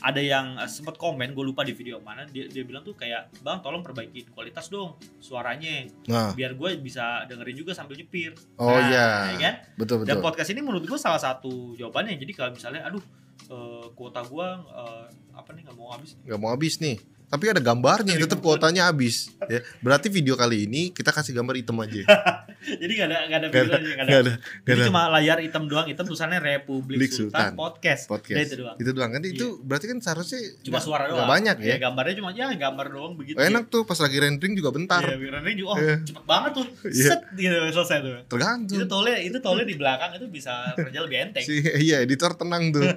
ada 0.00 0.18
yang 0.18 0.54
eh, 0.56 0.66
sempat 0.66 0.94
komen 0.94 1.32
gue 1.32 1.42
lupa 1.42 1.62
di 1.62 1.72
video 1.72 1.98
mana 1.98 2.22
dia 2.24 2.46
dia 2.46 2.62
bilang 2.62 2.80
tuh 2.80 2.94
kayak 2.94 3.34
bang 3.40 3.58
tolong 3.58 3.82
perbaiki 3.82 4.30
kualitas 4.30 4.68
dong 4.68 4.94
suaranya 5.18 5.90
Nah, 6.06 6.32
biar 6.32 6.54
gue 6.54 6.78
bisa 6.78 7.26
dengerin 7.26 7.56
juga 7.56 7.72
sambil 7.74 7.96
nyepir 7.96 8.32
oh 8.56 8.70
Nah, 8.70 8.88
iya. 8.88 9.08
ya 9.34 9.36
kan 9.38 9.54
Betul 9.74 9.96
dan 10.02 10.18
betul. 10.18 10.24
podcast 10.24 10.50
ini 10.50 10.60
menurut 10.60 10.84
gue 10.84 10.98
salah 10.98 11.18
satu 11.18 11.74
jawabannya 11.74 12.14
jadi 12.16 12.32
kalau 12.32 12.50
misalnya 12.54 12.86
aduh 12.86 13.02
eh, 13.46 13.86
kuota 13.92 14.22
gue 14.22 14.46
eh, 14.70 15.04
apa 15.34 15.48
nih 15.52 15.62
nggak 15.66 15.76
mau 15.76 15.90
habis 15.90 16.14
nggak 16.22 16.38
mau 16.38 16.50
habis 16.50 16.78
nih. 16.78 16.98
Tapi 17.28 17.44
ada 17.44 17.60
gambarnya, 17.60 18.16
tetap 18.16 18.40
kuotanya 18.40 18.88
habis. 18.88 19.28
Ya, 19.52 19.60
berarti 19.84 20.08
video 20.08 20.32
kali 20.32 20.64
ini 20.64 20.88
kita 20.88 21.12
kasih 21.12 21.36
gambar 21.36 21.60
hitam 21.60 21.76
aja. 21.76 22.00
jadi 22.82 22.92
nggak 22.92 23.06
ada 23.06 23.18
nggak 23.24 23.38
ada 23.38 23.48
videonya, 23.48 23.68
nggak 23.70 23.98
ada. 23.98 24.10
nggak 24.10 24.20
ada, 24.20 24.34
Jadi 24.64 24.78
ada. 24.78 24.86
cuma 24.86 25.00
layar 25.08 25.38
hitam 25.38 25.64
doang, 25.64 25.86
hitam 25.86 26.04
tulisannya 26.04 26.38
Republik 26.38 26.98
Sultan, 27.06 27.30
Sultan. 27.30 27.50
Podcast. 27.54 28.02
Podcast. 28.06 28.38
itu 28.42 28.54
doang. 28.58 28.76
Itu 28.76 28.90
doang 28.92 29.10
kan 29.10 29.22
itu 29.22 29.46
berarti 29.60 29.86
kan 29.86 29.98
seharusnya 29.98 30.40
Cuma 30.60 30.72
nggak- 30.72 30.82
suara 30.82 31.02
nggak 31.04 31.16
doang. 31.16 31.30
banyak 31.30 31.56
ya. 31.60 31.76
gambarnya 31.78 32.14
cuma 32.16 32.30
ya 32.32 32.46
gambar 32.50 32.86
doang 32.88 33.12
begitu. 33.14 33.36
Enak 33.36 33.64
tuh 33.68 33.82
pas 33.82 33.96
lagi 33.96 34.16
rendering 34.16 34.54
juga 34.54 34.70
bentar. 34.70 35.00
Iya, 35.00 35.16
rendering 35.30 35.56
juga 35.56 35.70
oh 35.70 35.78
Iya. 35.78 35.96
cepet 36.02 36.24
banget 36.24 36.50
tuh. 36.54 36.66
Iya. 36.98 37.08
Set 37.08 37.22
gitu 37.32 37.56
selesai 37.72 37.96
tuh. 38.00 38.12
Itu 38.16 38.28
Tergantung. 38.28 38.78
tole 38.86 39.14
itu 39.20 39.38
tole 39.38 39.62
di 39.62 39.74
belakang 39.74 40.10
itu 40.14 40.26
bisa 40.26 40.52
kerja 40.74 40.98
lebih 41.00 41.16
enteng. 41.24 41.44
Si 41.44 41.54
iya 41.78 42.00
editor 42.00 42.34
tenang 42.34 42.70
tuh. 42.70 42.82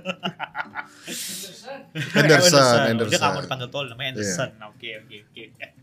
Anderson. 1.11 1.79
Anderson, 1.91 3.07
Dia 3.07 3.17
nggak 3.17 3.21
mau 3.21 3.37
Anderson. 3.37 3.41
dipanggil 3.41 3.69
tol 3.69 3.85
namanya 3.87 4.09
Anderson. 4.15 4.49
Oke 4.67 4.89
oke 4.99 5.15
oke. 5.27 5.80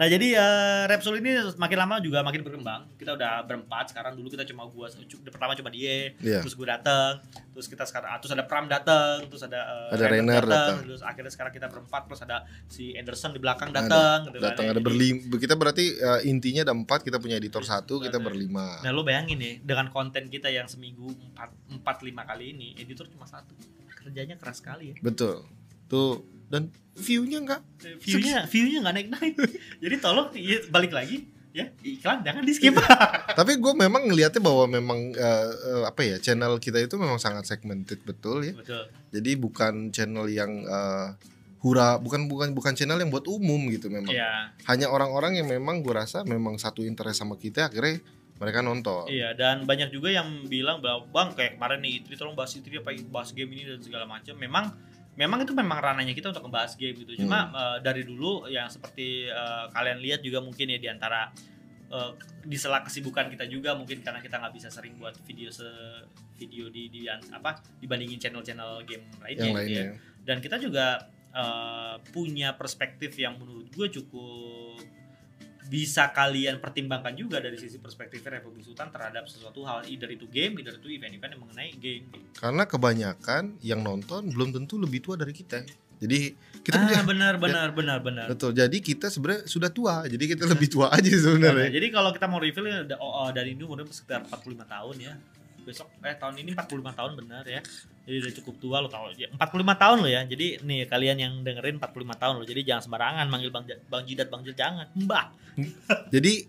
Nah 0.00 0.08
jadi 0.08 0.32
eh, 0.32 0.82
Repsol 0.88 1.20
ini 1.20 1.36
makin 1.60 1.76
lama 1.76 2.00
juga 2.00 2.24
makin 2.24 2.40
berkembang. 2.40 2.88
Kita 2.96 3.12
udah 3.12 3.44
berempat 3.44 3.92
sekarang 3.92 4.16
dulu 4.16 4.32
kita 4.32 4.48
cuma 4.48 4.64
gua 4.64 4.88
pertama 5.28 5.52
cuma 5.52 5.68
dia, 5.68 6.16
Iya. 6.16 6.40
terus 6.40 6.56
gua 6.56 6.72
datang, 6.72 7.20
terus 7.52 7.68
kita 7.68 7.84
sekarang 7.84 8.08
ah, 8.08 8.16
terus 8.16 8.32
ada 8.32 8.48
Pram 8.48 8.64
datang, 8.64 9.28
terus 9.28 9.44
ada 9.44 9.60
eh, 9.60 10.00
Ada 10.00 10.04
Rainer 10.08 10.40
datang. 10.40 10.88
terus 10.88 11.04
akhirnya 11.04 11.28
sekarang 11.28 11.52
kita 11.52 11.68
berempat 11.68 12.08
terus 12.08 12.24
ada 12.24 12.48
si 12.64 12.96
Anderson 12.96 13.36
di 13.36 13.44
belakang 13.44 13.76
datang 13.76 14.24
gitu 14.24 14.40
kan. 14.40 14.56
Datang 14.56 14.64
ya. 14.64 14.70
ada 14.72 14.80
Jadi- 14.80 14.88
berlima. 14.88 15.36
Kita 15.36 15.54
berarti 15.54 15.84
eh, 15.92 16.20
intinya 16.24 16.64
ada 16.64 16.72
empat, 16.72 17.04
kita 17.04 17.20
punya 17.20 17.36
editor 17.36 17.60
satu, 17.60 18.00
kita 18.00 18.16
Ada. 18.16 18.24
berlima. 18.24 18.80
Nah 18.80 18.96
lo 18.96 19.04
bayangin 19.04 19.36
nih 19.36 19.54
dengan 19.60 19.92
konten 19.92 20.32
kita 20.32 20.48
yang 20.48 20.64
seminggu 20.64 21.12
4 21.36 21.76
4 21.76 22.08
5 22.08 22.24
kali 22.24 22.56
ini 22.56 22.72
editor 22.74 23.04
cuma 23.04 23.28
satu. 23.28 23.52
Kerjanya 24.00 24.40
keras 24.40 24.64
sekali 24.64 24.90
ya. 24.90 24.96
Betul. 25.04 25.44
Tuh 25.92 26.24
dan 26.50 26.68
view-nya 26.98 27.38
enggak 27.40 27.62
View-nya 28.02 28.44
view-nya 28.50 28.78
nggak 28.84 28.94
naik-naik. 28.98 29.34
Jadi 29.82 29.94
tolong 30.02 30.28
ya, 30.36 30.58
balik 30.68 30.92
lagi 30.92 31.24
ya 31.50 31.66
iklan 31.82 32.22
jangan 32.22 32.42
di 32.46 32.52
skip. 32.54 32.78
Tapi 33.38 33.58
gue 33.58 33.72
memang 33.74 34.06
ngelihatnya 34.06 34.38
bahwa 34.38 34.70
memang 34.70 35.10
eh, 35.14 35.82
apa 35.82 36.02
ya 36.06 36.16
channel 36.22 36.62
kita 36.62 36.78
itu 36.78 36.94
memang 36.94 37.18
sangat 37.18 37.46
segmented 37.46 38.02
betul 38.06 38.42
ya. 38.42 38.54
Betul. 38.54 38.86
Jadi 39.10 39.30
bukan 39.34 39.90
channel 39.90 40.30
yang 40.30 40.62
eh, 40.62 41.08
hura, 41.60 41.98
bukan 41.98 42.30
bukan 42.30 42.54
bukan 42.54 42.72
channel 42.78 42.98
yang 43.02 43.10
buat 43.10 43.26
umum 43.26 43.66
gitu 43.68 43.90
memang. 43.90 44.10
Iya, 44.14 44.54
Hanya 44.70 44.88
orang-orang 44.88 45.42
yang 45.42 45.48
memang 45.50 45.82
gue 45.84 45.92
rasa 45.92 46.22
memang 46.24 46.56
satu 46.56 46.86
interest 46.86 47.20
sama 47.20 47.36
kita 47.36 47.68
akhirnya 47.68 48.00
mereka 48.40 48.64
nonton. 48.64 49.04
iya 49.12 49.36
dan 49.36 49.68
banyak 49.68 49.92
juga 49.92 50.08
yang 50.08 50.48
bilang 50.48 50.80
bahwa 50.80 51.04
bang 51.12 51.28
kayak 51.36 51.52
kemarin 51.60 51.78
nih 51.84 51.92
Itri 52.00 52.16
tolong 52.16 52.32
bahas 52.32 52.56
Itri 52.56 52.80
apa 52.80 52.96
bahas 53.12 53.36
game 53.36 53.52
ini 53.52 53.68
dan 53.68 53.80
segala 53.84 54.08
macam. 54.08 54.32
Memang 54.38 54.72
memang 55.20 55.44
itu 55.44 55.52
memang 55.52 55.84
ranahnya 55.84 56.16
kita 56.16 56.32
untuk 56.32 56.48
ngebahas 56.48 56.72
game 56.80 56.96
gitu. 57.04 57.20
Cuma 57.20 57.52
eh, 57.52 57.78
dari 57.84 58.08
dulu 58.08 58.48
yang 58.48 58.72
seperti 58.72 59.28
eh, 59.28 59.64
kalian 59.68 60.00
lihat 60.00 60.24
juga 60.24 60.40
mungkin 60.40 60.72
ya 60.72 60.80
di 60.80 60.88
antara 60.88 61.28
eh, 61.92 62.12
di 62.48 62.56
sela 62.56 62.80
kesibukan 62.80 63.28
kita 63.28 63.44
juga 63.44 63.76
mungkin 63.76 64.00
karena 64.00 64.24
kita 64.24 64.40
nggak 64.40 64.54
bisa 64.56 64.72
sering 64.72 64.96
buat 64.96 65.12
video 65.28 65.52
se 65.52 65.68
video 66.40 66.72
di, 66.72 66.88
di 66.88 67.04
apa 67.12 67.60
dibandingin 67.84 68.16
channel-channel 68.16 68.80
game 68.88 69.04
lainnya, 69.20 69.44
yang 69.44 69.52
gitu 69.52 69.60
lainnya. 69.60 69.84
ya. 69.84 69.92
Dan 70.24 70.36
kita 70.40 70.56
juga 70.56 71.04
eh, 71.36 71.94
punya 72.16 72.56
perspektif 72.56 73.12
yang 73.20 73.36
menurut 73.36 73.68
gue 73.68 73.86
cukup 74.00 74.80
bisa 75.70 76.10
kalian 76.10 76.58
pertimbangkan 76.58 77.14
juga 77.14 77.38
dari 77.38 77.54
sisi 77.54 77.78
perspektif 77.78 78.26
Republik 78.26 78.66
Sultan 78.66 78.90
terhadap 78.90 79.30
sesuatu 79.30 79.62
hal 79.62 79.86
either 79.86 80.10
itu 80.10 80.26
game, 80.26 80.58
either 80.58 80.74
itu 80.74 80.90
event-event 80.90 81.38
yang 81.38 81.42
mengenai 81.46 81.70
game. 81.78 82.10
Karena 82.34 82.66
kebanyakan 82.66 83.62
yang 83.62 83.86
nonton 83.86 84.34
belum 84.34 84.50
tentu 84.50 84.82
lebih 84.82 84.98
tua 84.98 85.14
dari 85.14 85.30
kita. 85.30 85.62
Jadi 86.00 86.34
kita 86.64 86.74
ah, 86.74 86.82
punya 86.90 87.04
benar 87.06 87.34
benar 87.38 87.68
benar 87.70 87.98
benar. 88.02 88.26
betul. 88.26 88.50
Jadi 88.50 88.82
kita 88.82 89.12
sebenarnya 89.12 89.46
sudah 89.46 89.70
tua. 89.70 90.02
Jadi 90.10 90.24
kita 90.26 90.48
lebih 90.48 90.68
tua 90.72 90.90
aja 90.90 91.06
Nah, 91.06 91.22
sebenarnya. 91.22 91.68
jadi 91.70 91.86
kalau 91.94 92.10
kita 92.10 92.26
mau 92.26 92.40
reveal 92.42 92.66
ya, 92.66 92.78
oh, 92.98 93.12
oh, 93.24 93.28
dari 93.30 93.54
ini 93.54 93.62
umurnya 93.62 93.86
sekitar 93.92 94.26
45 94.26 94.64
tahun 94.66 94.96
ya. 94.98 95.14
Besok 95.60 95.86
eh 96.02 96.16
tahun 96.16 96.34
ini 96.40 96.50
45 96.56 96.98
tahun 96.98 97.12
benar 97.14 97.44
ya. 97.46 97.60
Jadi 98.10 98.26
udah 98.26 98.34
cukup 98.42 98.54
tua 98.58 98.76
lo 98.82 98.90
tahu 98.90 99.14
ya. 99.14 99.30
45 99.30 99.38
tahun 99.78 99.96
lo 100.02 100.08
ya. 100.10 100.26
Jadi 100.26 100.58
nih 100.66 100.90
kalian 100.90 101.16
yang 101.22 101.32
dengerin 101.46 101.78
45 101.78 101.94
tahun 102.18 102.34
lo. 102.34 102.44
Jadi 102.44 102.60
jangan 102.66 102.82
sembarangan 102.82 103.26
manggil 103.30 103.54
Bang 103.54 103.62
Bang 103.86 104.02
Jidat 104.02 104.26
Bang 104.26 104.42
Jil 104.42 104.58
jangan. 104.58 104.90
Mbah. 104.98 105.30
Jadi 106.14 106.42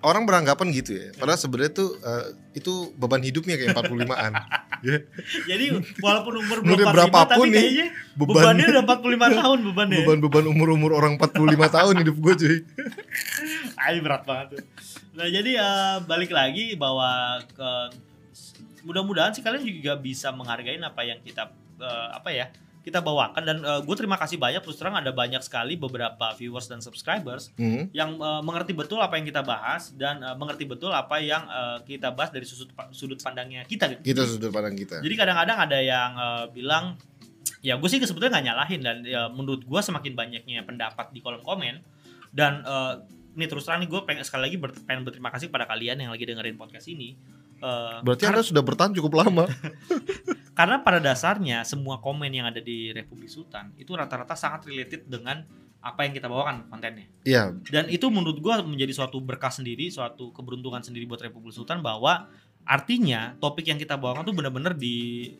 orang 0.00 0.24
beranggapan 0.24 0.72
gitu 0.72 0.96
ya. 0.96 1.12
Padahal 1.12 1.36
sebenarnya 1.36 1.72
tuh 1.76 2.00
eh, 2.00 2.24
itu 2.56 2.72
beban 2.96 3.20
hidupnya 3.20 3.60
kayak 3.60 3.76
45-an. 3.76 4.32
ya. 4.80 4.96
Jadi 5.52 5.64
walaupun 6.00 6.34
umur 6.40 6.58
belum 6.64 6.76
45 6.80 6.96
berapapun 6.96 7.44
tapi 7.44 7.48
nih, 7.52 7.60
kayaknya 7.60 7.86
Beban 8.16 8.34
bebannya 8.40 8.66
udah 8.72 8.82
45 8.88 9.36
tahun 9.44 9.58
bebannya. 9.68 9.98
beban-beban 10.04 10.44
umur-umur 10.48 10.90
orang 10.96 11.20
45 11.20 11.76
tahun 11.76 11.94
hidup 12.00 12.16
gue 12.16 12.32
cuy. 12.36 12.56
Ayo 13.76 13.98
berat 14.00 14.24
banget 14.24 14.46
tuh. 14.56 14.60
Nah 15.20 15.28
jadi 15.28 15.52
eh, 15.56 15.96
balik 16.08 16.32
lagi 16.32 16.76
bahwa 16.80 17.40
ke 17.52 17.70
mudah-mudahan 18.82 19.32
sih 19.32 19.42
kalian 19.42 19.62
juga 19.64 19.94
bisa 19.94 20.30
menghargai 20.30 20.78
apa 20.78 21.02
yang 21.02 21.18
kita 21.20 21.50
eh, 21.78 22.08
apa 22.12 22.30
ya 22.30 22.46
kita 22.78 23.04
bawakan 23.04 23.42
dan 23.44 23.58
gue 23.84 23.96
terima 24.00 24.16
kasih 24.16 24.40
banyak 24.40 24.64
terus 24.64 24.80
terang 24.80 24.96
ada 24.96 25.12
banyak 25.12 25.44
sekali 25.44 25.76
beberapa 25.76 26.32
viewers 26.32 26.72
dan 26.72 26.80
subscribers 26.80 27.52
Hmm. 27.60 27.90
yang 27.92 28.16
eh, 28.16 28.40
mengerti 28.40 28.72
betul 28.72 28.96
apa 28.98 29.20
yang 29.20 29.28
kita 29.28 29.44
bahas 29.44 29.92
dan 29.92 30.24
eh, 30.24 30.32
mengerti 30.32 30.64
betul 30.64 30.88
apa 30.88 31.20
yang 31.20 31.44
eh, 31.44 31.78
kita 31.84 32.16
bahas 32.16 32.32
dari 32.32 32.48
sudut 32.48 32.72
sudut 32.96 33.20
pandangnya 33.20 33.68
kita 33.68 33.92
gitu. 33.92 34.00
Kita 34.00 34.24
sudut 34.24 34.48
pandang 34.48 34.72
kita. 34.72 35.04
Jadi 35.04 35.14
kadang-kadang 35.20 35.58
ada 35.68 35.78
yang 35.84 36.10
eh, 36.16 36.44
bilang 36.48 36.96
ya 37.60 37.76
gue 37.76 37.88
sih 37.90 38.00
sebetulnya 38.00 38.38
nggak 38.40 38.46
nyalahin 38.46 38.80
dan 38.80 38.96
ya, 39.04 39.26
menurut 39.28 39.66
gue 39.68 39.80
semakin 39.82 40.14
banyaknya 40.14 40.62
pendapat 40.64 41.12
di 41.12 41.20
kolom 41.20 41.44
komen 41.44 41.82
dan 42.32 42.64
eh, 42.64 42.94
ini 43.36 43.44
terus 43.46 43.68
terang 43.68 43.84
nih 43.84 43.90
gue 43.90 44.00
pengen 44.02 44.24
sekali 44.24 44.48
lagi 44.48 44.56
ber- 44.56 44.80
pengen 44.88 45.04
berterima 45.04 45.28
kasih 45.28 45.52
pada 45.52 45.68
kalian 45.68 46.00
yang 46.00 46.10
lagi 46.14 46.24
dengerin 46.24 46.56
podcast 46.56 46.88
ini. 46.88 47.20
Eh, 47.58 47.98
Berarti 48.06 48.22
karena, 48.22 48.38
Anda 48.38 48.46
sudah 48.46 48.62
bertahan 48.62 48.92
cukup 48.94 49.12
lama. 49.18 49.44
karena 50.58 50.76
pada 50.82 50.98
dasarnya 51.02 51.66
semua 51.66 51.98
komen 51.98 52.30
yang 52.30 52.46
ada 52.46 52.62
di 52.62 52.94
Republik 52.94 53.30
Sultan 53.30 53.74
itu 53.78 53.94
rata-rata 53.94 54.38
sangat 54.38 54.66
related 54.66 55.06
dengan 55.06 55.42
apa 55.78 56.02
yang 56.02 56.14
kita 56.14 56.26
bawakan 56.26 56.66
kontennya. 56.66 57.06
Iya, 57.22 57.54
Dan 57.70 57.86
itu 57.86 58.10
menurut 58.10 58.42
gua 58.42 58.58
menjadi 58.66 58.90
suatu 58.90 59.22
berkah 59.22 59.50
sendiri, 59.50 59.86
suatu 59.90 60.34
keberuntungan 60.34 60.82
sendiri 60.82 61.06
buat 61.06 61.22
Republik 61.22 61.54
Sultan 61.54 61.78
bahwa 61.82 62.26
artinya 62.66 63.38
topik 63.38 63.70
yang 63.70 63.78
kita 63.78 63.94
bawakan 63.94 64.26
tuh 64.26 64.34
benar-benar 64.34 64.74
di 64.74 65.34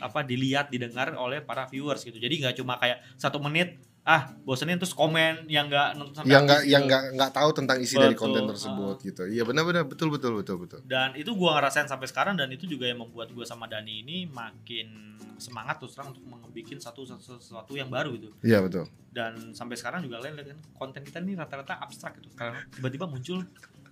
apa 0.00 0.24
dilihat, 0.24 0.72
didengar 0.72 1.12
oleh 1.16 1.44
para 1.44 1.68
viewers 1.68 2.04
gitu. 2.04 2.16
Jadi 2.16 2.40
nggak 2.40 2.56
cuma 2.60 2.80
kayak 2.80 3.04
satu 3.20 3.36
menit 3.40 3.80
ah 4.00 4.32
bosenin 4.48 4.80
terus 4.80 4.96
komen 4.96 5.44
yang 5.44 5.68
nggak 5.68 5.92
nonton 6.00 6.24
sampai 6.24 6.32
yang 6.32 6.42
nggak 6.48 6.62
yang 6.64 6.82
gitu. 6.82 6.88
nggak 6.88 7.02
nggak 7.20 7.30
tahu 7.36 7.50
tentang 7.52 7.78
isi 7.84 8.00
dari 8.00 8.16
Betul, 8.16 8.22
konten 8.32 8.42
tersebut 8.48 8.96
gitu. 9.04 9.22
Iya 9.28 9.42
benar-benar 9.44 9.84
betul 9.84 10.08
betul 10.08 10.40
betul 10.40 10.56
betul. 10.56 10.80
dan 10.88 11.12
itu 11.20 11.30
gua 11.36 11.60
ngerasain 11.60 11.84
sampai 11.84 12.08
sekarang 12.08 12.32
dan 12.34 12.48
itu 12.48 12.64
juga 12.64 12.88
yang 12.88 13.04
membuat 13.04 13.28
gua 13.36 13.44
sama 13.44 13.68
Dani 13.68 14.00
ini 14.00 14.24
makin 14.24 15.20
semangat 15.36 15.80
terus 15.84 15.92
terang 15.96 16.16
untuk 16.16 16.24
membuat 16.24 16.80
satu 16.80 17.04
satu 17.04 17.40
sesuatu 17.40 17.72
yang 17.76 17.88
baru 17.92 18.12
gitu 18.16 18.32
Iya 18.40 18.64
betul. 18.64 18.88
dan 19.12 19.52
sampai 19.52 19.76
sekarang 19.76 20.00
juga 20.04 20.20
kan 20.20 20.36
konten 20.76 21.00
kita 21.04 21.20
ini 21.20 21.36
rata-rata 21.36 21.80
abstrak 21.80 22.20
gitu 22.20 22.32
karena 22.36 22.60
tiba-tiba 22.72 23.04
muncul 23.08 23.44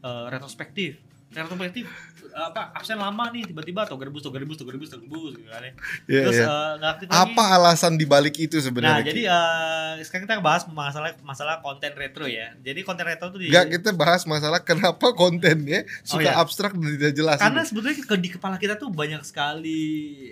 eh, 0.04 0.26
retrospektif 0.32 1.00
retrospektif 1.28 1.84
apa 2.30 2.70
absen 2.72 2.96
lama 2.96 3.28
nih 3.28 3.44
tiba-tiba 3.44 3.82
toga 3.82 4.06
rebus 4.06 4.22
toga 4.22 4.38
rebus 4.38 4.56
toga 4.56 4.70
rebus 4.70 4.88
toga 4.88 5.02
rebus 5.02 5.32
gitu 5.34 5.48
kan 5.48 5.60
ya. 5.60 5.72
Iya 6.06 6.20
terus 6.22 6.36
iya. 6.36 6.46
eh, 6.46 6.70
nggak 6.78 6.90
aktif 6.90 7.06
lagi 7.06 7.18
Apa 7.20 7.44
alasan 7.52 7.92
dibalik 7.94 8.36
itu 8.36 8.56
nah 8.56 8.64
sebenarnya? 8.64 9.04
jadi 9.04 9.22
eh, 9.26 9.92
sekarang 10.00 10.24
kita 10.24 10.34
bahas 10.38 10.62
masalah 10.66 11.10
masalah 11.20 11.54
konten 11.58 11.90
retro 11.92 12.24
ya 12.24 12.54
jadi 12.58 12.80
konten 12.80 13.04
retro 13.04 13.28
tuh 13.28 13.38
di 13.38 13.48
Enggak 13.48 13.66
kita 13.72 13.90
bahas 13.92 14.22
masalah 14.24 14.60
kenapa 14.60 15.10
kontennya 15.12 15.82
suka 16.00 16.22
iya. 16.24 16.38
abstrak 16.38 16.72
dan 16.72 16.90
tidak 16.92 17.12
jelas. 17.12 17.38
karena 17.38 17.60
gitu. 17.60 17.68
sebetulnya 17.68 17.96
ke, 17.98 18.14
di 18.16 18.28
kepala 18.30 18.56
kita 18.56 18.74
tuh 18.74 18.88
banyak 18.88 19.22
sekali 19.22 19.82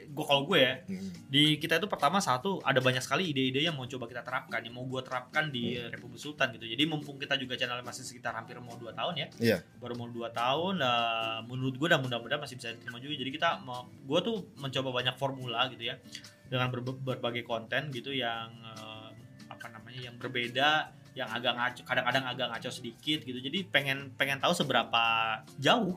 gua 0.08 0.24
kalau 0.26 0.42
gue 0.44 0.58
ya 0.58 0.74
Hmm. 0.86 1.10
di 1.26 1.56
kita 1.56 1.76
itu 1.76 1.86
pertama 1.86 2.20
satu 2.20 2.62
ada 2.62 2.78
banyak 2.78 3.00
sekali 3.00 3.26
ide-ide 3.26 3.58
yang 3.60 3.74
mau 3.74 3.84
coba 3.84 4.06
kita 4.06 4.22
terapkan 4.22 4.60
yang 4.60 4.72
mau 4.72 4.84
gue 4.84 5.02
terapkan 5.02 5.48
di 5.48 5.74
Hmm. 5.74 5.90
Republik 5.90 6.20
Sultan 6.20 6.52
gitu 6.52 6.64
jadi 6.64 6.82
mumpung 6.84 7.16
kita 7.16 7.34
juga 7.34 7.54
channel 7.54 7.82
masih 7.82 8.00
sekitar 8.00 8.32
hampir 8.32 8.54
mau 8.58 8.76
dua 8.76 8.92
tahun 8.92 9.14
ya 9.16 9.26
Iya. 9.36 9.58
baru 9.76 9.94
mau 9.94 10.06
dua 10.06 10.30
tahun 10.30 10.78
eh, 10.86 11.38
menurut 11.50 11.74
gue 11.74 11.88
dan 11.90 11.98
mudah-mudahan 11.98 12.38
masih 12.38 12.56
bisa 12.56 12.70
diterima 12.70 13.02
juga 13.02 13.14
jadi 13.18 13.30
kita 13.34 13.48
mau 13.66 13.90
gue 13.90 14.18
tuh 14.22 14.36
mencoba 14.62 14.88
banyak 15.02 15.14
formula 15.18 15.66
gitu 15.74 15.90
ya 15.90 15.98
dengan 16.46 16.70
berbe- 16.70 17.02
berbagai 17.02 17.42
konten 17.42 17.90
gitu 17.90 18.14
yang 18.14 18.54
eh, 18.62 19.08
apa 19.50 19.66
namanya 19.74 20.00
yang 20.06 20.14
berbeda 20.14 20.94
yang 21.16 21.32
agak 21.32 21.56
ngaco 21.56 21.80
kadang-kadang 21.88 22.24
agak 22.28 22.46
ngaco 22.52 22.68
sedikit 22.70 23.24
gitu 23.24 23.38
jadi 23.40 23.64
pengen 23.72 24.12
pengen 24.14 24.38
tahu 24.38 24.52
seberapa 24.52 25.04
jauh 25.56 25.96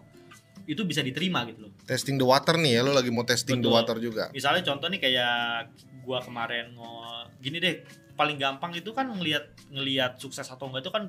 itu 0.69 0.81
bisa 0.85 1.01
diterima 1.03 1.43
gitu 1.49 1.67
loh 1.67 1.71
Testing 1.83 2.15
the 2.21 2.27
water 2.27 2.55
nih 2.55 2.77
ya, 2.77 2.81
lo 2.85 2.93
lagi 2.93 3.09
mau 3.09 3.25
testing 3.25 3.59
the 3.59 3.67
Betul. 3.67 3.75
water 3.75 3.97
juga. 3.97 4.23
misalnya 4.31 4.61
contoh 4.63 4.87
nih 4.87 4.99
kayak 5.01 5.73
gua 6.05 6.21
kemarin 6.23 6.71
ngo 6.77 6.93
gini 7.41 7.57
deh 7.59 7.75
paling 8.15 8.35
gampang 8.39 8.75
itu 8.75 8.91
kan 8.91 9.07
ngelihat 9.11 9.49
ngelihat 9.71 10.19
sukses 10.19 10.45
atau 10.47 10.67
enggak 10.71 10.87
itu 10.87 10.91
kan 10.91 11.03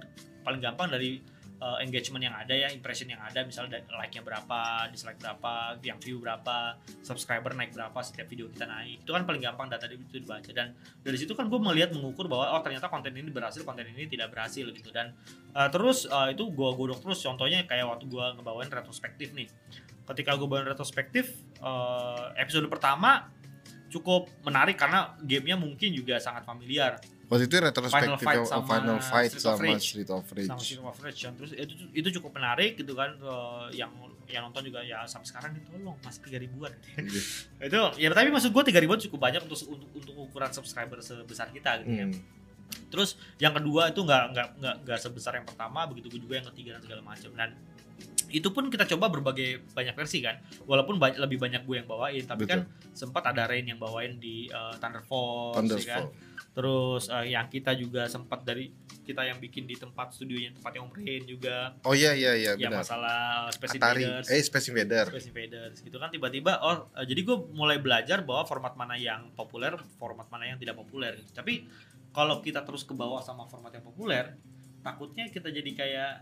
paling 0.47 0.61
gampang 0.63 0.89
dari 0.91 1.21
uh, 1.61 1.79
engagement 1.85 2.25
yang 2.25 2.35
ada 2.35 2.57
ya 2.57 2.69
impression 2.73 3.07
yang 3.07 3.21
ada 3.21 3.45
misalnya 3.45 3.85
like-nya 3.93 4.25
berapa 4.25 4.89
dislike 4.91 5.21
berapa 5.21 5.77
yang 5.85 6.01
view 6.01 6.19
berapa 6.19 6.81
subscriber 7.05 7.53
naik 7.53 7.77
berapa 7.77 7.97
setiap 8.01 8.27
video 8.27 8.49
kita 8.49 8.67
naik. 8.67 9.05
Itu 9.05 9.13
kan 9.13 9.29
paling 9.29 9.45
gampang 9.45 9.69
data 9.69 9.87
itu 9.87 10.21
dibaca. 10.21 10.51
Dan 10.51 10.75
dari 11.05 11.17
situ 11.21 11.37
kan 11.37 11.47
gue 11.47 11.61
melihat 11.61 11.93
mengukur 11.93 12.27
bahwa 12.27 12.57
oh 12.57 12.61
ternyata 12.65 12.89
konten 12.89 13.13
ini 13.13 13.29
berhasil 13.29 13.63
konten 13.63 13.87
ini 13.87 14.09
tidak 14.09 14.33
berhasil 14.33 14.65
gitu. 14.73 14.91
Dan 14.91 15.13
uh, 15.55 15.69
terus 15.69 16.09
uh, 16.09 16.33
itu 16.33 16.49
gue 16.49 16.71
godok 16.75 17.05
terus. 17.05 17.21
Contohnya 17.23 17.63
kayak 17.69 17.87
waktu 17.87 18.09
gue 18.09 18.25
ngebawain 18.41 18.73
retrospektif 18.73 19.37
nih. 19.37 19.47
Ketika 20.09 20.35
gue 20.35 20.49
bawain 20.49 20.67
retrospektif 20.67 21.39
uh, 21.63 22.35
episode 22.35 22.67
pertama 22.67 23.31
cukup 23.91 24.31
menarik 24.47 24.79
karena 24.79 25.19
gamenya 25.23 25.59
mungkin 25.59 25.91
juga 25.91 26.19
sangat 26.23 26.47
familiar 26.47 26.99
Waktu 27.31 27.47
itu 27.47 27.55
retrospektif 27.57 28.19
Fight 28.21 28.37
yang 28.37 28.45
sama 28.45 28.67
Final 28.67 28.99
Fight 29.01 29.31
Street 29.31 29.47
of 29.47 29.55
sama 29.55 29.63
Rage. 29.65 29.85
Street 29.85 30.11
of 30.11 30.27
Rage. 30.29 30.51
sama 30.51 30.61
Street 30.61 30.83
of 30.83 30.99
Rage 30.99 31.21
kan. 31.21 31.33
terus 31.33 31.51
itu 31.55 31.73
itu 31.95 32.09
cukup 32.19 32.31
menarik 32.35 32.75
gitu 32.75 32.93
kan 32.93 33.15
eh, 33.15 33.67
yang 33.77 33.91
yang 34.27 34.43
nonton 34.45 34.63
juga 34.65 34.79
ya 34.81 35.03
sampai 35.05 35.27
sekarang 35.27 35.51
nih 35.53 35.63
tolong 35.65 35.95
masih 36.01 36.21
tiga 36.21 36.39
ribuan 36.39 36.71
Iya. 36.93 37.23
itu 37.71 37.79
ya 37.97 38.07
tapi 38.11 38.29
maksud 38.29 38.51
gue 38.51 38.65
tiga 38.65 38.79
ribuan 38.79 38.99
cukup 39.01 39.19
banyak 39.21 39.43
untuk 39.43 39.59
untuk, 39.65 39.89
untuk 39.93 40.15
ukuran 40.21 40.51
subscriber 40.51 40.99
sebesar 40.99 41.49
kita 41.49 41.81
gitu 41.81 41.91
ya 41.93 42.07
Hmm. 42.07 42.19
terus 42.87 43.15
yang 43.37 43.51
kedua 43.51 43.91
itu 43.91 43.99
nggak 43.99 44.25
nggak 44.31 44.47
nggak 44.83 44.99
sebesar 45.01 45.35
yang 45.35 45.43
pertama 45.43 45.87
begitu 45.87 46.07
juga 46.17 46.39
yang 46.39 46.47
ketiga 46.49 46.75
dan 46.75 46.83
segala 46.83 47.03
macam 47.05 47.31
dan 47.33 47.51
itu 48.31 48.49
pun 48.49 48.67
kita 48.67 48.87
coba 48.87 49.07
berbagai 49.09 49.67
banyak 49.71 49.93
versi 49.93 50.19
kan 50.19 50.39
walaupun 50.65 50.97
ba- 50.97 51.15
lebih 51.15 51.37
banyak 51.37 51.63
gue 51.63 51.77
yang 51.77 51.87
bawain 51.87 52.23
tapi 52.23 52.47
Betul. 52.47 52.51
kan 52.51 52.61
sempat 52.91 53.23
ada 53.27 53.45
Rain 53.45 53.65
yang 53.65 53.77
bawain 53.77 54.17
di 54.17 54.47
eh, 54.47 54.75
Thunder 54.79 55.03
Force, 55.03 55.57
Thunder 55.57 55.77
ya 55.77 55.99
kan? 55.99 56.05
Terus 56.51 57.07
eh, 57.07 57.31
yang 57.31 57.47
kita 57.47 57.75
juga 57.75 58.07
sempat 58.07 58.43
dari 58.43 58.71
kita 59.01 59.23
yang 59.23 59.39
bikin 59.39 59.65
di 59.65 59.75
tempat 59.75 60.11
studionya 60.11 60.51
tempatnya 60.53 60.81
Om 60.81 60.93
Rain 60.93 61.23
juga 61.25 61.75
Oh 61.83 61.93
iya 61.93 62.11
iya 62.11 62.33
iya 62.33 62.53
yang 62.55 62.71
benar. 62.71 62.83
masalah 62.83 63.21
Space 63.51 63.75
Atari, 63.75 64.03
Invaders 64.03 64.27
eh 64.29 64.41
Space 64.41 64.67
Invader. 64.69 65.07
Space 65.11 65.29
Invaders 65.29 65.77
gitu 65.81 65.97
kan 65.97 66.09
tiba-tiba 66.09 66.59
oh 66.61 66.87
eh, 66.93 67.07
jadi 67.07 67.21
gue 67.21 67.37
mulai 67.51 67.79
belajar 67.79 68.23
bahwa 68.23 68.43
format 68.45 68.75
mana 68.75 68.95
yang 68.95 69.31
populer 69.33 69.75
format 69.97 70.27
mana 70.27 70.47
yang 70.47 70.59
tidak 70.59 70.75
populer 70.75 71.19
tapi 71.31 71.67
kalau 72.11 72.39
kita 72.39 72.63
terus 72.63 72.83
ke 72.83 72.91
bawah 72.91 73.19
sama 73.19 73.47
format 73.47 73.71
yang 73.71 73.83
populer 73.83 74.35
takutnya 74.81 75.29
kita 75.29 75.49
jadi 75.49 75.71
kayak 75.71 76.13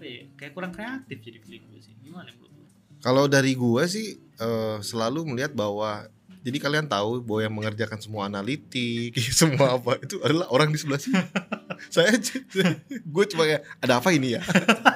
apa 0.00 0.08
ya 0.08 0.24
kayak 0.32 0.52
kurang 0.56 0.72
kreatif 0.72 1.20
jadi 1.20 1.36
feeling 1.44 1.68
gue 1.68 1.80
sih 1.84 1.92
gimana 2.00 2.32
menurut 2.32 2.56
lu? 2.56 2.64
Kalau 3.04 3.28
dari 3.28 3.52
gua 3.52 3.84
sih 3.84 4.16
eh, 4.16 4.76
selalu 4.80 5.28
melihat 5.28 5.52
bahwa 5.52 6.08
jadi 6.40 6.56
kalian 6.56 6.88
tahu 6.88 7.20
bahwa 7.20 7.40
yang 7.44 7.52
mengerjakan 7.52 8.00
semua 8.00 8.24
analitik, 8.24 9.12
semua 9.44 9.76
apa 9.76 10.00
itu 10.00 10.16
adalah 10.24 10.48
orang 10.48 10.72
di 10.72 10.80
sebelah 10.80 10.96
sini. 10.96 11.20
Saya 11.92 12.16
gue 13.12 13.24
cuma 13.28 13.44
ya 13.44 13.60
ada 13.84 14.00
apa 14.00 14.08
ini 14.08 14.40
ya? 14.40 14.42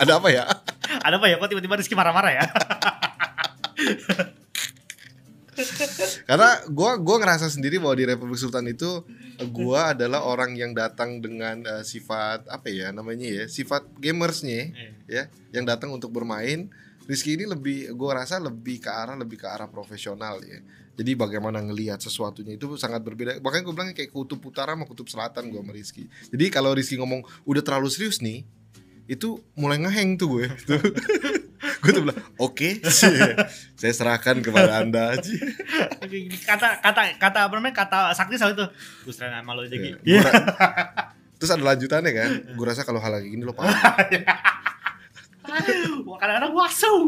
ada 0.00 0.16
apa 0.16 0.32
ya? 0.32 0.48
ada 1.04 1.20
apa 1.20 1.26
ya 1.28 1.36
kok 1.36 1.48
tiba-tiba 1.52 1.76
Rizky 1.76 1.92
marah-marah 1.92 2.32
ya 2.32 2.44
Karena 6.28 6.50
gua 6.70 6.96
gua 7.00 7.16
ngerasa 7.20 7.50
sendiri 7.50 7.80
bahwa 7.82 7.96
di 7.96 8.04
Republik 8.08 8.38
Sultan 8.40 8.68
itu 8.70 9.04
gua 9.50 9.96
adalah 9.96 10.22
orang 10.24 10.54
yang 10.54 10.72
datang 10.72 11.18
dengan 11.18 11.64
eh, 11.64 11.84
sifat 11.84 12.46
apa 12.48 12.68
ya 12.70 12.90
namanya 12.94 13.26
ya? 13.26 13.44
Sifat 13.50 13.86
gamersnya 13.98 14.70
Eh, 14.74 14.92
ya, 15.08 15.22
yang 15.52 15.64
datang 15.66 15.90
untuk 15.92 16.14
bermain 16.14 16.70
Rizky 17.04 17.36
ini 17.36 17.44
lebih 17.44 17.92
gue 17.92 18.10
rasa 18.16 18.40
lebih 18.40 18.80
ke 18.80 18.88
arah 18.88 19.12
lebih 19.12 19.36
ke 19.36 19.44
arah 19.44 19.68
profesional 19.68 20.40
ya. 20.40 20.64
Jadi 20.96 21.12
bagaimana 21.12 21.60
ngelihat 21.60 22.00
sesuatunya 22.00 22.56
itu 22.56 22.80
sangat 22.80 23.04
berbeda. 23.04 23.44
Makanya 23.44 23.64
gue 23.66 23.74
bilang 23.76 23.88
kayak 23.92 24.08
kutub 24.08 24.40
utara 24.40 24.72
sama 24.72 24.88
kutub 24.88 25.04
selatan 25.10 25.52
gue 25.52 25.60
sama 25.60 25.72
Rizky. 25.76 26.08
Jadi 26.32 26.44
kalau 26.48 26.72
Rizky 26.72 26.96
ngomong 26.96 27.20
udah 27.44 27.60
terlalu 27.60 27.92
serius 27.92 28.24
nih, 28.24 28.48
itu 29.04 29.36
mulai 29.52 29.84
ngeheng 29.84 30.16
tuh 30.16 30.38
gue. 30.40 30.46
gue 31.84 31.90
tuh 31.90 32.02
bilang 32.02 32.16
oke, 32.36 32.80
saya 33.74 33.92
serahkan 33.92 34.40
kepada 34.40 34.80
anda. 34.80 35.12
kata 36.40 36.80
kata 36.80 37.02
kata 37.14 37.38
apa 37.44 37.54
namanya 37.54 37.76
kata 37.76 37.98
sakti 38.10 38.34
soal 38.34 38.52
itu 38.52 38.64
gue 39.04 39.12
serahin 39.12 39.38
sama 39.38 39.52
lo 39.52 39.62
aja 39.62 39.76
gitu 39.76 40.00
Gua 40.00 40.24
ra- 40.24 41.12
Terus 41.34 41.50
ada 41.50 41.64
lanjutannya 41.66 42.10
kan. 42.10 42.30
Gue 42.56 42.64
rasa 42.64 42.82
kalau 42.82 42.98
hal 42.98 43.20
kayak 43.20 43.28
gini 43.28 43.42
lo 43.42 43.52
paham. 43.52 43.68
Kadang-kadang 46.16 46.52
wasu 46.56 47.04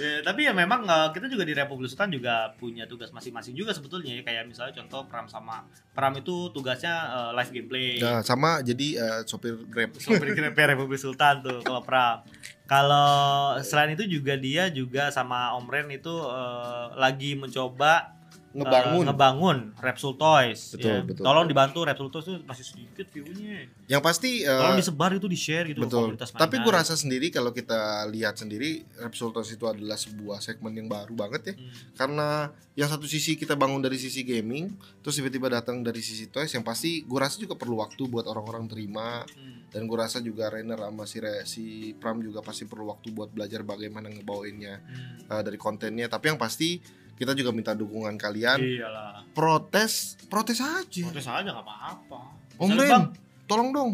Ya, 0.00 0.24
tapi 0.24 0.48
ya 0.48 0.52
memang 0.56 0.86
eh, 0.86 1.08
kita 1.12 1.28
juga 1.28 1.44
di 1.44 1.52
Republik 1.52 1.90
Sultan 1.90 2.14
juga 2.14 2.54
punya 2.56 2.88
tugas 2.88 3.12
masing-masing 3.12 3.52
juga 3.52 3.76
sebetulnya 3.76 4.16
ya 4.16 4.22
kayak 4.24 4.48
misalnya 4.48 4.72
contoh 4.80 5.04
Pram 5.10 5.26
sama 5.28 5.66
Pram 5.92 6.14
itu 6.16 6.48
tugasnya 6.54 6.94
eh, 7.12 7.30
live 7.36 7.50
gameplay. 7.52 7.88
Nah, 8.00 8.24
sama 8.24 8.64
jadi 8.64 8.88
eh, 8.96 9.20
sopir 9.28 9.58
Grab. 9.68 9.92
Sopir 10.00 10.32
Grab 10.32 10.56
Republik 10.56 11.00
Sultan 11.00 11.44
tuh 11.44 11.60
kalau 11.60 11.82
Pram. 11.84 12.24
Kalau 12.64 13.60
selain 13.60 13.92
itu 13.92 14.08
juga 14.08 14.32
dia 14.38 14.72
juga 14.72 15.12
sama 15.12 15.52
Om 15.60 15.66
Ren 15.68 15.88
itu 15.92 16.12
eh, 16.12 16.86
lagi 16.96 17.36
mencoba 17.36 18.21
Ngebangun. 18.54 19.00
eh, 19.00 19.06
ngebangun 19.08 19.56
Repsul 19.76 20.14
Toys. 20.14 20.60
Betul, 20.70 20.90
ya. 20.90 21.00
betul. 21.00 21.22
Tolong 21.22 21.46
dibantu 21.46 21.78
Repsul 21.82 22.08
Toys 22.08 22.26
itu 22.26 22.36
masih 22.42 22.64
sedikit 22.64 23.06
view-nya. 23.08 23.64
Yang 23.86 24.02
pasti 24.02 24.30
eh, 24.40 24.52
Tolong 24.52 24.76
disebar 24.76 25.10
itu 25.10 25.24
di 25.24 25.34
share 25.34 25.66
gitu 25.66 25.80
Betul. 25.80 26.12
komunitas 26.12 26.28
Tapi 26.30 26.56
gue 26.58 26.72
rasa 26.72 26.92
sendiri 26.92 27.28
kalau 27.28 27.50
kita 27.50 27.80
lihat 28.06 28.36
sendiri 28.36 28.84
Repsultos 28.98 29.48
itu 29.48 29.64
adalah 29.64 29.96
sebuah 29.96 30.38
segmen 30.38 30.72
yang 30.72 30.86
baru 30.86 31.12
banget 31.12 31.42
ya. 31.42 31.54
Hmm. 31.54 31.68
Karena 31.94 32.28
yang 32.72 32.88
satu 32.88 33.04
sisi 33.04 33.34
kita 33.34 33.52
bangun 33.52 33.78
dari 33.78 33.96
sisi 33.96 34.20
gaming, 34.20 34.72
terus 35.00 35.12
tiba-tiba 35.14 35.48
datang 35.48 35.80
dari 35.80 36.00
sisi 36.00 36.24
toys 36.26 36.48
yang 36.50 36.62
pasti 36.62 37.02
gue 37.02 37.18
rasa 37.18 37.36
juga 37.36 37.52
perlu 37.52 37.76
waktu 37.78 38.04
buat 38.06 38.24
orang-orang 38.24 38.64
terima 38.64 39.24
Hmm. 39.28 39.68
dan 39.68 39.84
gue 39.84 39.94
rasa 39.94 40.20
juga 40.20 40.48
Rainer 40.48 40.76
sama 40.78 41.04
si, 41.04 41.16
Re- 41.16 41.44
si 41.44 41.64
Pram 41.94 42.20
juga 42.20 42.40
pasti 42.40 42.64
perlu 42.64 42.88
waktu 42.88 43.08
buat 43.08 43.28
belajar 43.28 43.60
bagaimana 43.60 44.08
ngebawainnya 44.08 44.74
Hmm. 44.78 45.30
eh, 45.30 45.42
dari 45.42 45.56
kontennya. 45.56 46.06
Tapi 46.06 46.28
yang 46.28 46.36
pasti 46.36 46.80
kita 47.22 47.32
juga 47.32 47.50
minta 47.50 47.70
dukungan 47.72 48.18
kalian. 48.18 48.58
Iyalah. 48.58 49.22
Protes, 49.30 50.18
protes 50.26 50.58
aja. 50.58 51.06
Protes 51.06 51.22
aja 51.24 51.46
nggak 51.46 51.62
apa-apa. 51.62 52.20
Om 52.58 52.70
Ren, 52.74 53.14
tolong 53.44 53.70
dong 53.70 53.92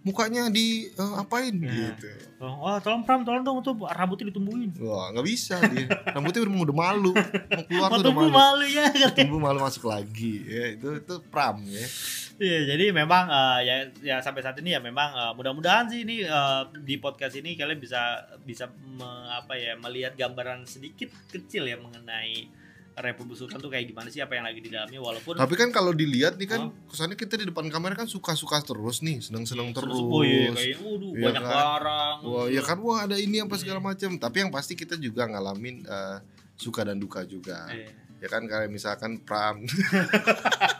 mukanya 0.00 0.48
di 0.48 0.88
eh, 0.88 1.12
apain 1.14 1.52
Nah. 1.52 1.68
gitu. 1.68 2.08
tolong, 2.40 2.56
wah 2.58 2.80
tolong 2.80 3.04
Pram, 3.04 3.20
tolong 3.20 3.44
dong 3.44 3.60
tuh 3.60 3.76
rambutnya 3.84 4.32
ditumbuhin. 4.32 4.72
Wah 4.80 5.12
nggak 5.12 5.26
bisa 5.28 5.60
dia. 5.68 5.86
Rambutnya 6.10 6.40
udah, 6.42 6.54
udah 6.66 6.76
malu. 6.76 7.12
Mau 7.12 7.62
keluar 7.68 7.88
Mau 7.92 7.96
tuh 7.96 8.02
udah 8.02 8.14
malu. 8.16 8.32
malu 8.32 8.64
ya. 8.66 8.86
Tumbuh 9.12 9.38
malu 9.38 9.58
masuk 9.60 9.84
lagi. 9.86 10.40
Ya 10.42 10.72
itu 10.72 10.88
itu 10.96 11.14
pram 11.28 11.60
ya. 11.68 11.84
Iya, 12.40 12.72
jadi 12.72 12.88
memang 12.90 13.28
eh, 13.28 13.58
ya 13.62 13.76
ya 14.00 14.16
sampai 14.18 14.40
saat 14.40 14.56
ini 14.56 14.72
ya 14.72 14.80
memang 14.80 15.12
eh, 15.12 15.32
mudah-mudahan 15.36 15.84
sih 15.86 16.02
ini 16.02 16.24
eh, 16.24 16.62
di 16.80 16.96
podcast 16.96 17.36
ini 17.36 17.52
kalian 17.52 17.76
bisa 17.76 18.00
bisa 18.40 18.64
me- 18.72 19.04
apa 19.30 19.54
ya 19.54 19.76
melihat 19.76 20.16
gambaran 20.16 20.64
sedikit 20.64 21.12
kecil 21.28 21.68
ya 21.68 21.76
mengenai 21.76 22.48
Republik 22.90 23.32
Sultan 23.34 23.56
tuh 23.56 23.68
kayak 23.68 23.86
gimana 23.86 24.08
sih 24.08 24.20
apa 24.20 24.34
yang 24.34 24.44
lagi 24.44 24.60
di 24.60 24.68
dalamnya 24.68 25.00
walaupun 25.00 25.32
Tapi 25.32 25.54
kan 25.54 25.68
kalau 25.68 25.92
dilihat 25.92 26.36
nih 26.36 26.48
kan 26.48 26.68
Oh. 26.68 26.72
kesannya 26.88 27.14
kita 27.14 27.36
di 27.36 27.48
depan 27.48 27.68
kamera 27.68 27.92
kan 27.94 28.04
suka-suka 28.04 28.60
terus 28.60 29.00
nih, 29.00 29.20
seneng-seneng 29.20 29.72
terus. 29.72 29.96
Oh 29.96 30.20
iya, 30.20 30.48
kayak 30.50 30.80
waduh 30.80 31.12
Iya 31.12 31.22
banyak 31.22 31.42
kan? 31.42 31.54
barang. 31.54 32.16
Wah, 32.24 32.46
ya 32.48 32.60
kan 32.60 32.76
wah 32.80 32.98
ada 33.04 33.16
ini 33.16 33.40
apa 33.40 33.56
segala 33.56 33.80
macam. 33.80 34.16
Tapi 34.16 34.36
yang 34.38 34.50
pasti 34.50 34.72
kita 34.74 34.96
juga 34.96 35.24
ngalamin 35.24 35.80
eh, 35.82 36.16
suka 36.56 36.84
dan 36.84 36.96
duka 36.96 37.24
juga. 37.24 37.68
Iya. 37.68 37.88
Ya 38.20 38.28
kan 38.28 38.44
kayak 38.44 38.68
misalkan 38.68 39.16
pram. 39.24 39.64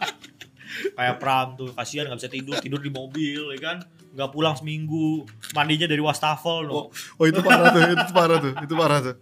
Kayak 0.93 1.17
Pram 1.19 1.49
tuh 1.55 1.71
kasihan 1.73 2.07
nggak 2.07 2.19
bisa 2.21 2.31
tidur 2.31 2.55
tidur 2.59 2.81
di 2.81 2.89
mobil 2.89 3.53
ya 3.55 3.61
kan 3.61 3.79
nggak 4.11 4.31
pulang 4.35 4.59
seminggu 4.59 5.23
mandinya 5.55 5.87
dari 5.87 6.03
wastafel 6.03 6.67
loh. 6.67 6.91
Oh 7.15 7.25
itu 7.25 7.39
parah 7.41 7.71
tuh, 7.71 7.83
itu 7.87 8.11
parah 8.11 8.39
tuh, 8.39 8.53
itu 8.59 8.75
parah 8.75 8.99
tuh. 9.01 9.15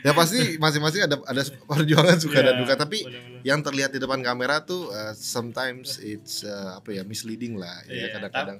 Ya 0.00 0.14
pasti 0.14 0.54
masing-masing 0.56 1.02
ada 1.04 1.18
ada 1.26 1.42
perjuangan 1.66 2.14
suka 2.14 2.38
dan 2.38 2.54
Iya, 2.54 2.60
duka. 2.62 2.74
Tapi 2.78 2.98
bener-bener. 3.02 3.42
yang 3.42 3.58
terlihat 3.60 3.90
di 3.90 3.98
depan 3.98 4.22
kamera 4.22 4.62
tuh 4.62 4.86
uh, 4.88 5.10
sometimes 5.12 5.98
it's 5.98 6.42
uh, 6.42 6.78
apa 6.78 6.92
ya 6.92 7.02
misleading 7.02 7.58
lah 7.58 7.74
ya 7.86 8.06
Iya, 8.06 8.06
kadang-kadang. 8.14 8.58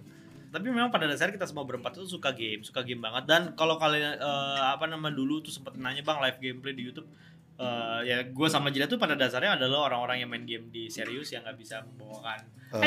tapi 0.51 0.67
memang 0.67 0.91
pada 0.91 1.07
dasarnya 1.07 1.39
kita 1.39 1.47
semua 1.47 1.63
berempat 1.63 1.95
itu 1.95 2.11
suka 2.11 2.35
game, 2.35 2.67
suka 2.67 2.83
game 2.83 2.99
banget. 2.99 3.23
Dan 3.25 3.43
kalau 3.55 3.79
kalian 3.79 4.19
eh, 4.19 4.61
apa 4.67 4.83
nama 4.85 5.07
dulu 5.07 5.39
tuh 5.39 5.55
sempat 5.55 5.79
nanya 5.79 6.03
bang 6.03 6.19
live 6.19 6.39
gameplay 6.43 6.75
di 6.75 6.91
YouTube, 6.91 7.07
eh, 7.61 8.01
ya 8.09 8.19
gue 8.25 8.49
sama 8.49 8.73
Jida 8.73 8.89
tuh 8.89 8.97
pada 8.97 9.13
dasarnya 9.13 9.61
adalah 9.61 9.93
orang-orang 9.93 10.25
yang 10.25 10.31
main 10.33 10.49
game 10.49 10.73
di 10.73 10.89
serius 10.89 11.29
yang 11.31 11.45
nggak 11.45 11.59
bisa 11.61 11.85
membawakan, 11.85 12.41
Uh, 12.71 12.79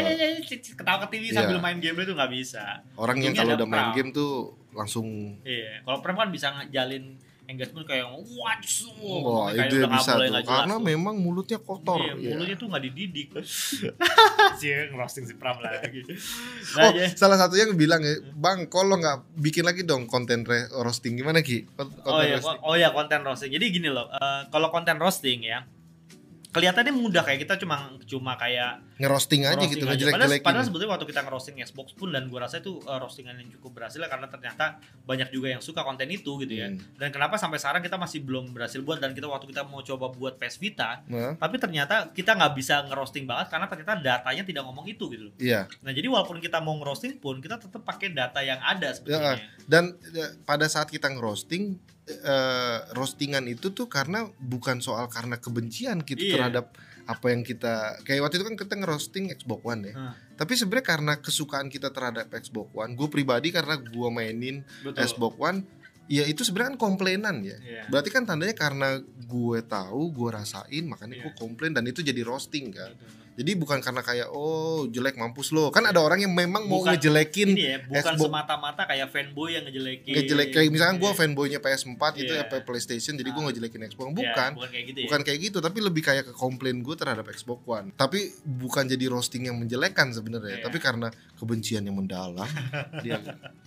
ketawa 0.48 1.04
ke 1.04 1.20
TV 1.20 1.36
sambil 1.36 1.60
iya. 1.60 1.64
main 1.68 1.76
gameplay 1.76 2.08
tuh 2.08 2.16
nggak 2.16 2.32
bisa. 2.32 2.80
orang 2.96 3.20
yang 3.20 3.36
kalau 3.36 3.60
udah 3.60 3.68
main 3.68 3.92
Pram. 3.92 3.96
game 4.00 4.10
tuh 4.16 4.32
langsung 4.72 5.08
Iya, 5.44 5.84
kalau 5.84 6.00
Prem 6.00 6.16
kan 6.16 6.32
bisa 6.32 6.48
ngejalin 6.56 7.20
engagement 7.54 7.86
kayak 7.86 8.06
wah 8.10 8.58
kayak 9.50 9.70
itu 9.70 9.76
udah 9.76 9.88
nggak 9.88 9.94
bisa 9.96 10.12
tuh 10.16 10.44
karena 10.44 10.76
tuh. 10.76 10.84
memang 10.84 11.16
mulutnya 11.16 11.58
kotor. 11.58 12.00
Iya, 12.00 12.14
ya. 12.16 12.30
mulutnya 12.34 12.56
tuh 12.56 12.68
nggak 12.68 12.84
dididik. 12.84 13.28
sih 14.60 14.72
ngerosting 14.90 15.26
si 15.26 15.34
Pram 15.36 15.58
lagi. 15.60 16.02
Oh, 16.74 16.80
Nah, 16.80 16.90
ya. 16.92 17.08
salah 17.14 17.38
satunya 17.38 17.66
yang 17.66 17.78
bilang 17.78 18.02
ya, 18.02 18.18
Bang, 18.34 18.66
kalau 18.66 18.98
nggak 18.98 19.38
bikin 19.38 19.62
lagi 19.62 19.84
dong 19.84 20.06
konten 20.06 20.42
re- 20.42 20.68
roasting 20.74 21.14
gimana 21.14 21.40
Ki? 21.40 21.70
Konten 21.70 22.02
Oh 22.04 22.20
iya, 22.20 22.38
roasting. 22.38 22.60
oh 22.62 22.74
iya 22.74 22.90
konten 22.90 23.22
roasting. 23.22 23.52
Jadi 23.52 23.66
gini 23.70 23.88
loh, 23.88 24.10
eh, 24.10 24.42
kalau 24.50 24.68
konten 24.68 24.98
roasting 24.98 25.44
ya, 25.44 25.62
kelihatannya 26.54 26.94
mudah 26.94 27.26
kayak 27.26 27.50
kita 27.50 27.58
cuma 27.58 27.98
cuma 28.06 28.38
kayak 28.38 28.78
ngerosting 29.02 29.44
aja 29.44 29.66
gitu, 29.66 29.84
aja. 29.84 29.90
Padahal, 29.90 29.98
ngejelek-jelekin. 29.98 30.46
padahal 30.46 30.66
sebetulnya 30.70 30.92
waktu 30.94 31.08
kita 31.10 31.22
ngerosting 31.26 31.56
Xbox 31.66 31.88
pun 31.98 32.14
dan 32.14 32.30
gua 32.30 32.46
rasa 32.46 32.62
itu 32.62 32.78
eh, 32.78 32.98
roastingan 33.02 33.36
yang 33.42 33.50
cukup 33.58 33.82
berhasil 33.82 33.98
lah, 33.98 34.08
karena 34.08 34.30
ternyata 34.30 34.78
banyak 35.04 35.34
juga 35.34 35.48
yang 35.50 35.62
suka 35.66 35.82
konten 35.82 36.06
itu 36.14 36.38
gitu 36.46 36.54
ya. 36.54 36.70
Hmm. 36.70 36.78
Dan 37.02 37.10
kenapa 37.10 37.42
sampai 37.42 37.58
sekarang 37.58 37.82
kita 37.82 37.98
masih 37.98 38.22
belum 38.22 38.54
berhasil 38.54 38.80
buat 38.86 39.02
dan 39.02 39.18
kita 39.18 39.26
waktu 39.26 39.50
kita 39.50 39.66
mau 39.66 39.82
coba 39.82 40.14
buat 40.14 40.38
PS 40.38 40.62
Vita, 40.62 41.02
Nah, 41.10 41.36
tapi 41.36 41.58
ternyata 41.58 42.14
kita 42.14 42.38
nggak 42.38 42.54
bisa 42.54 42.86
ngerosting 42.86 43.26
banget 43.26 43.50
karena 43.50 43.66
ternyata 43.66 43.94
datanya 43.98 44.44
tidak 44.46 44.64
ngomong 44.64 44.86
itu 44.86 45.10
gitu 45.10 45.28
loh. 45.28 45.34
iya. 45.42 45.66
Nah 45.82 45.90
jadi 45.90 46.06
walaupun 46.06 46.38
kita 46.38 46.62
mau 46.62 46.78
ngerosting 46.78 47.18
pun 47.18 47.42
kita 47.42 47.58
tetap 47.58 47.82
pakai 47.82 48.14
data 48.14 48.40
yang 48.46 48.62
ada 48.62 48.94
sebetulnya. 48.94 49.42
Dan 49.66 49.98
eh, 50.14 50.38
pada 50.46 50.70
saat 50.70 50.94
kita 50.94 51.10
ngerosting 51.10 51.93
eh, 52.08 52.78
roastingan 52.92 53.48
itu 53.48 53.72
tuh 53.72 53.88
karena 53.88 54.28
bukan 54.36 54.84
soal 54.84 55.08
karena 55.08 55.40
kebencian 55.40 56.04
kita 56.04 56.24
Iya. 56.24 56.34
terhadap 56.36 56.66
apa 57.04 57.36
yang 57.36 57.44
kita 57.44 58.00
kayak 58.08 58.24
waktu 58.24 58.40
itu 58.40 58.46
kan 58.48 58.56
kita 58.56 58.74
ngerosting 58.80 59.28
Xbox 59.36 59.60
One 59.64 59.82
ya. 59.92 59.94
Hmm. 59.96 60.14
Tapi 60.40 60.56
sebenarnya 60.56 60.88
karena 60.88 61.14
kesukaan 61.20 61.68
kita 61.68 61.92
terhadap 61.92 62.32
Xbox 62.32 62.72
One, 62.72 62.96
gue 62.96 63.08
pribadi 63.12 63.52
karena 63.52 63.76
gue 63.76 64.10
mainin 64.10 64.64
Betul. 64.84 65.04
Xbox 65.04 65.34
One, 65.36 65.68
ya 66.06 66.24
itu 66.24 66.42
sebenarnya 66.42 66.74
kan 66.74 66.80
komplainan 66.82 67.36
ya. 67.42 67.58
Iya. 67.58 67.84
Berarti 67.88 68.10
kan 68.10 68.24
tandanya 68.24 68.54
karena 68.54 68.98
gue 69.02 69.60
tahu, 69.62 70.12
gue 70.12 70.30
rasain, 70.30 70.84
makanya 70.84 71.16
gue 71.18 71.30
Iya. 71.30 71.38
komplain 71.38 71.72
dan 71.72 71.84
itu 71.84 72.00
jadi 72.00 72.22
roasting 72.22 72.70
kan. 72.70 72.92
Betul. 72.92 73.22
Jadi 73.34 73.58
bukan 73.58 73.82
karena 73.82 73.98
kayak 74.00 74.30
oh 74.30 74.86
jelek 74.86 75.18
mampus 75.18 75.50
lo. 75.50 75.74
Kan 75.74 75.82
ada 75.84 75.98
orang 75.98 76.22
yang 76.22 76.30
memang 76.32 76.70
mau 76.70 76.86
Bukan 76.86 76.94
ngejelekin 76.94 77.50
Ini 77.50 77.66
ya, 77.66 77.78
bukan 77.82 78.14
Xbox- 78.14 78.30
semata-mata 78.30 78.86
kayak 78.86 79.10
fanboy 79.10 79.50
yang 79.50 79.66
ngejelekin. 79.66 80.14
ngejelek 80.14 80.48
kayak 80.54 80.70
misalkan 80.70 81.02
gue 81.02 81.10
Iya. 81.10 81.18
fanboynya 81.18 81.58
PS4 81.58 82.04
itu 82.16 82.30
Iya. 82.32 82.46
ya 82.46 82.62
PlayStation 82.62 83.14
jadi 83.16 83.26
gue 83.26 83.42
Ah. 83.42 83.46
ngejelekin 83.50 83.82
Xbox 83.90 84.06
Ya, 84.06 84.14
bukan 84.14 84.52
bukan 84.54 84.70
kayak 84.70 84.86
gitu 84.86 84.98
ya. 84.98 85.06
bukan 85.10 85.22
kayak 85.24 85.40
gitu 85.42 85.58
tapi 85.60 85.78
lebih 85.82 86.02
kayak 86.04 86.24
ke 86.24 86.34
komplain 86.36 86.78
gue 86.80 86.94
terhadap 86.94 87.26
Xbox 87.28 87.60
One 87.66 87.90
tapi 87.92 88.22
bukan 88.46 88.86
jadi 88.86 89.06
roasting 89.08 89.50
yang 89.50 89.58
menjelekkan 89.58 90.14
sebenarnya 90.14 90.62
Iya. 90.62 90.64
tapi 90.64 90.78
karena 90.78 91.10
kebencian 91.34 91.82
yang 91.82 91.98
mendalam 91.98 92.46
dia 93.02 93.18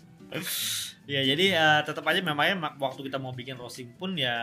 Ya 1.07 1.22
jadi 1.22 1.44
eh, 1.53 1.81
tetap 1.83 2.03
aja 2.03 2.18
memangnya 2.18 2.75
waktu 2.77 3.07
kita 3.07 3.16
mau 3.16 3.31
bikin 3.31 3.55
roasting 3.55 3.94
pun 3.94 4.14
ya 4.14 4.35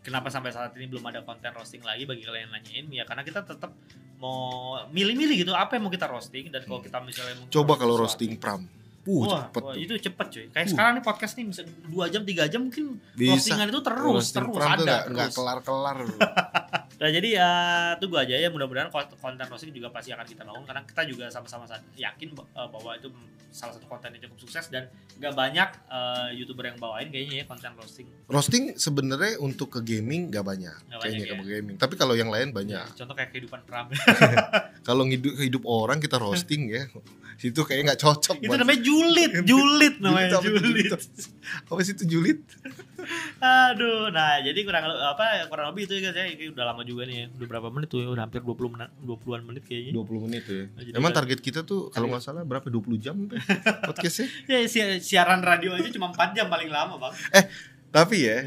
kenapa 0.00 0.26
sampai 0.26 0.48
saat 0.48 0.72
ini 0.72 0.86
belum 0.86 1.04
ada 1.04 1.20
konten 1.20 1.52
roasting 1.52 1.82
lagi 1.82 2.04
bagi 2.04 2.22
kalian 2.22 2.46
yang 2.46 2.52
nanyain 2.54 2.86
ya 2.88 3.04
karena 3.04 3.20
kita 3.20 3.42
tetap 3.42 3.74
mau 4.16 4.72
milih-milih 4.88 5.44
gitu 5.44 5.52
apa 5.52 5.76
yang 5.76 5.84
mau 5.84 5.92
kita 5.92 6.06
roasting 6.06 6.48
dan 6.48 6.62
kalau 6.62 6.80
kita 6.80 6.96
misalnya 7.00 7.36
coba 7.46 7.76
kalau 7.76 7.92
sesuatu- 7.94 8.16
roasting 8.16 8.34
pram 8.36 8.64
uh 9.04 9.20
Wah, 9.20 9.46
cepet 9.46 9.62
wah, 9.62 9.70
tuh 9.70 9.78
itu 9.78 9.92
cepet 10.00 10.26
cuy. 10.26 10.44
Kayak 10.50 10.66
Uh. 10.66 10.70
sekarang 10.72 10.92
nih 10.94 11.04
podcast 11.04 11.32
nih 11.34 11.44
bisa 11.46 11.62
2 11.62 11.94
jam 12.08 12.22
3 12.24 12.48
jam 12.48 12.60
mungkin 12.64 12.84
bisa 13.12 13.30
roastingan 13.32 13.66
itu 13.68 13.80
terus 13.80 14.02
roasting 14.02 14.42
terus 14.48 14.56
ada 14.58 14.82
nggak 14.82 15.02
nggak 15.12 15.28
terus. 15.28 15.36
kelar 15.36 15.58
kelar 15.60 15.96
Nah 16.96 17.08
jadi 17.12 17.28
ya 17.28 17.50
tunggu 18.00 18.16
aja 18.16 18.34
ya. 18.34 18.48
Mudah-mudahan 18.48 18.88
kont- 18.88 19.12
konten 19.16 19.44
roasting 19.44 19.72
juga 19.72 19.92
pasti 19.92 20.12
akan 20.12 20.24
kita 20.24 20.42
bangun 20.42 20.64
karena 20.64 20.82
kita 20.84 21.02
juga 21.04 21.28
sama-sama 21.28 21.68
yakin 21.94 22.28
eh, 22.32 22.68
bahwa 22.72 22.96
itu 22.96 23.12
salah 23.52 23.72
satu 23.72 23.88
konten 23.88 24.12
yang 24.12 24.28
cukup 24.28 24.38
sukses 24.44 24.68
dan 24.68 24.84
gak 25.16 25.32
banyak 25.32 25.68
eh, 25.88 26.28
youtuber 26.36 26.68
yang 26.68 26.76
bawain 26.76 27.08
kayaknya 27.08 27.40
ya 27.40 27.44
konten 27.44 27.72
roasting. 27.76 28.06
roasting 28.28 28.64
sebenarnya 28.76 29.40
untuk 29.40 29.72
ke 29.72 29.80
gaming 29.80 30.28
nggak 30.28 30.44
banyak 30.44 30.76
Nggak 30.88 31.00
kayaknya 31.00 31.24
banyak, 31.24 31.40
ke 31.40 31.48
gaming. 31.52 31.76
Tapi 31.76 31.94
kalau 31.96 32.12
yang 32.16 32.28
lain 32.28 32.52
banyak. 32.52 32.84
Contoh 32.96 33.14
kayak 33.16 33.30
kehidupan 33.32 33.60
Pram. 33.64 33.88
kalau 34.88 35.04
hidup 35.08 35.34
hidup 35.40 35.62
orang 35.64 36.00
kita 36.00 36.16
roasting 36.16 36.68
ya 36.68 36.84
situ 37.36 37.60
kayaknya 37.60 37.84
nggak 37.88 38.00
cocok 38.00 38.36
Itu 38.38 38.54
namanya 38.54 38.80
julid, 38.80 39.32
julid 39.42 39.94
namanya 39.98 40.28
tuh, 40.34 40.50
julid. 40.50 40.90
apa 41.62 41.80
sih 41.80 41.92
itu 41.92 42.04
julid 42.08 42.40
Aduh, 43.38 44.10
nah 44.10 44.40
jadi 44.40 44.56
kurang 44.60 44.82
apa 44.82 45.46
kurang 45.46 45.70
lebih 45.70 45.86
itu 45.86 45.94
ya 45.94 46.10
guys 46.10 46.16
ya. 46.16 46.26
Ini 46.26 46.50
udah 46.50 46.64
lama 46.66 46.82
juga 46.82 47.06
nih 47.06 47.16
ya. 47.16 47.26
Udah 47.30 47.46
berapa 47.46 47.68
menit 47.68 47.86
tuh 47.86 48.02
ya? 48.02 48.08
Udah 48.08 48.24
hampir 48.24 48.42
20 48.42 48.58
menit 48.68 48.90
20-an 48.98 49.42
menit 49.44 49.62
kayaknya. 49.62 49.92
20 49.94 50.24
menit 50.26 50.42
tuh 50.42 50.56
ya 50.56 50.64
Nah, 50.66 50.82
emang 50.96 51.12
kan- 51.12 51.18
target 51.22 51.38
kita 51.38 51.60
tuh 51.62 51.86
kalau 51.88 52.10
nggak 52.10 52.18
salah 52.20 52.42
berapa 52.42 52.66
20 52.66 52.98
jam 52.98 53.14
podcastnya 53.84 54.26
Ya 54.50 54.58
si- 54.66 54.82
siaran 55.00 55.38
radio 55.40 55.70
aja 55.72 55.86
cuma 55.88 56.10
4 56.10 56.34
jam 56.34 56.48
paling 56.48 56.66
lama, 56.66 56.98
Bang. 56.98 57.14
tapi 57.88 58.26
ya 58.26 58.42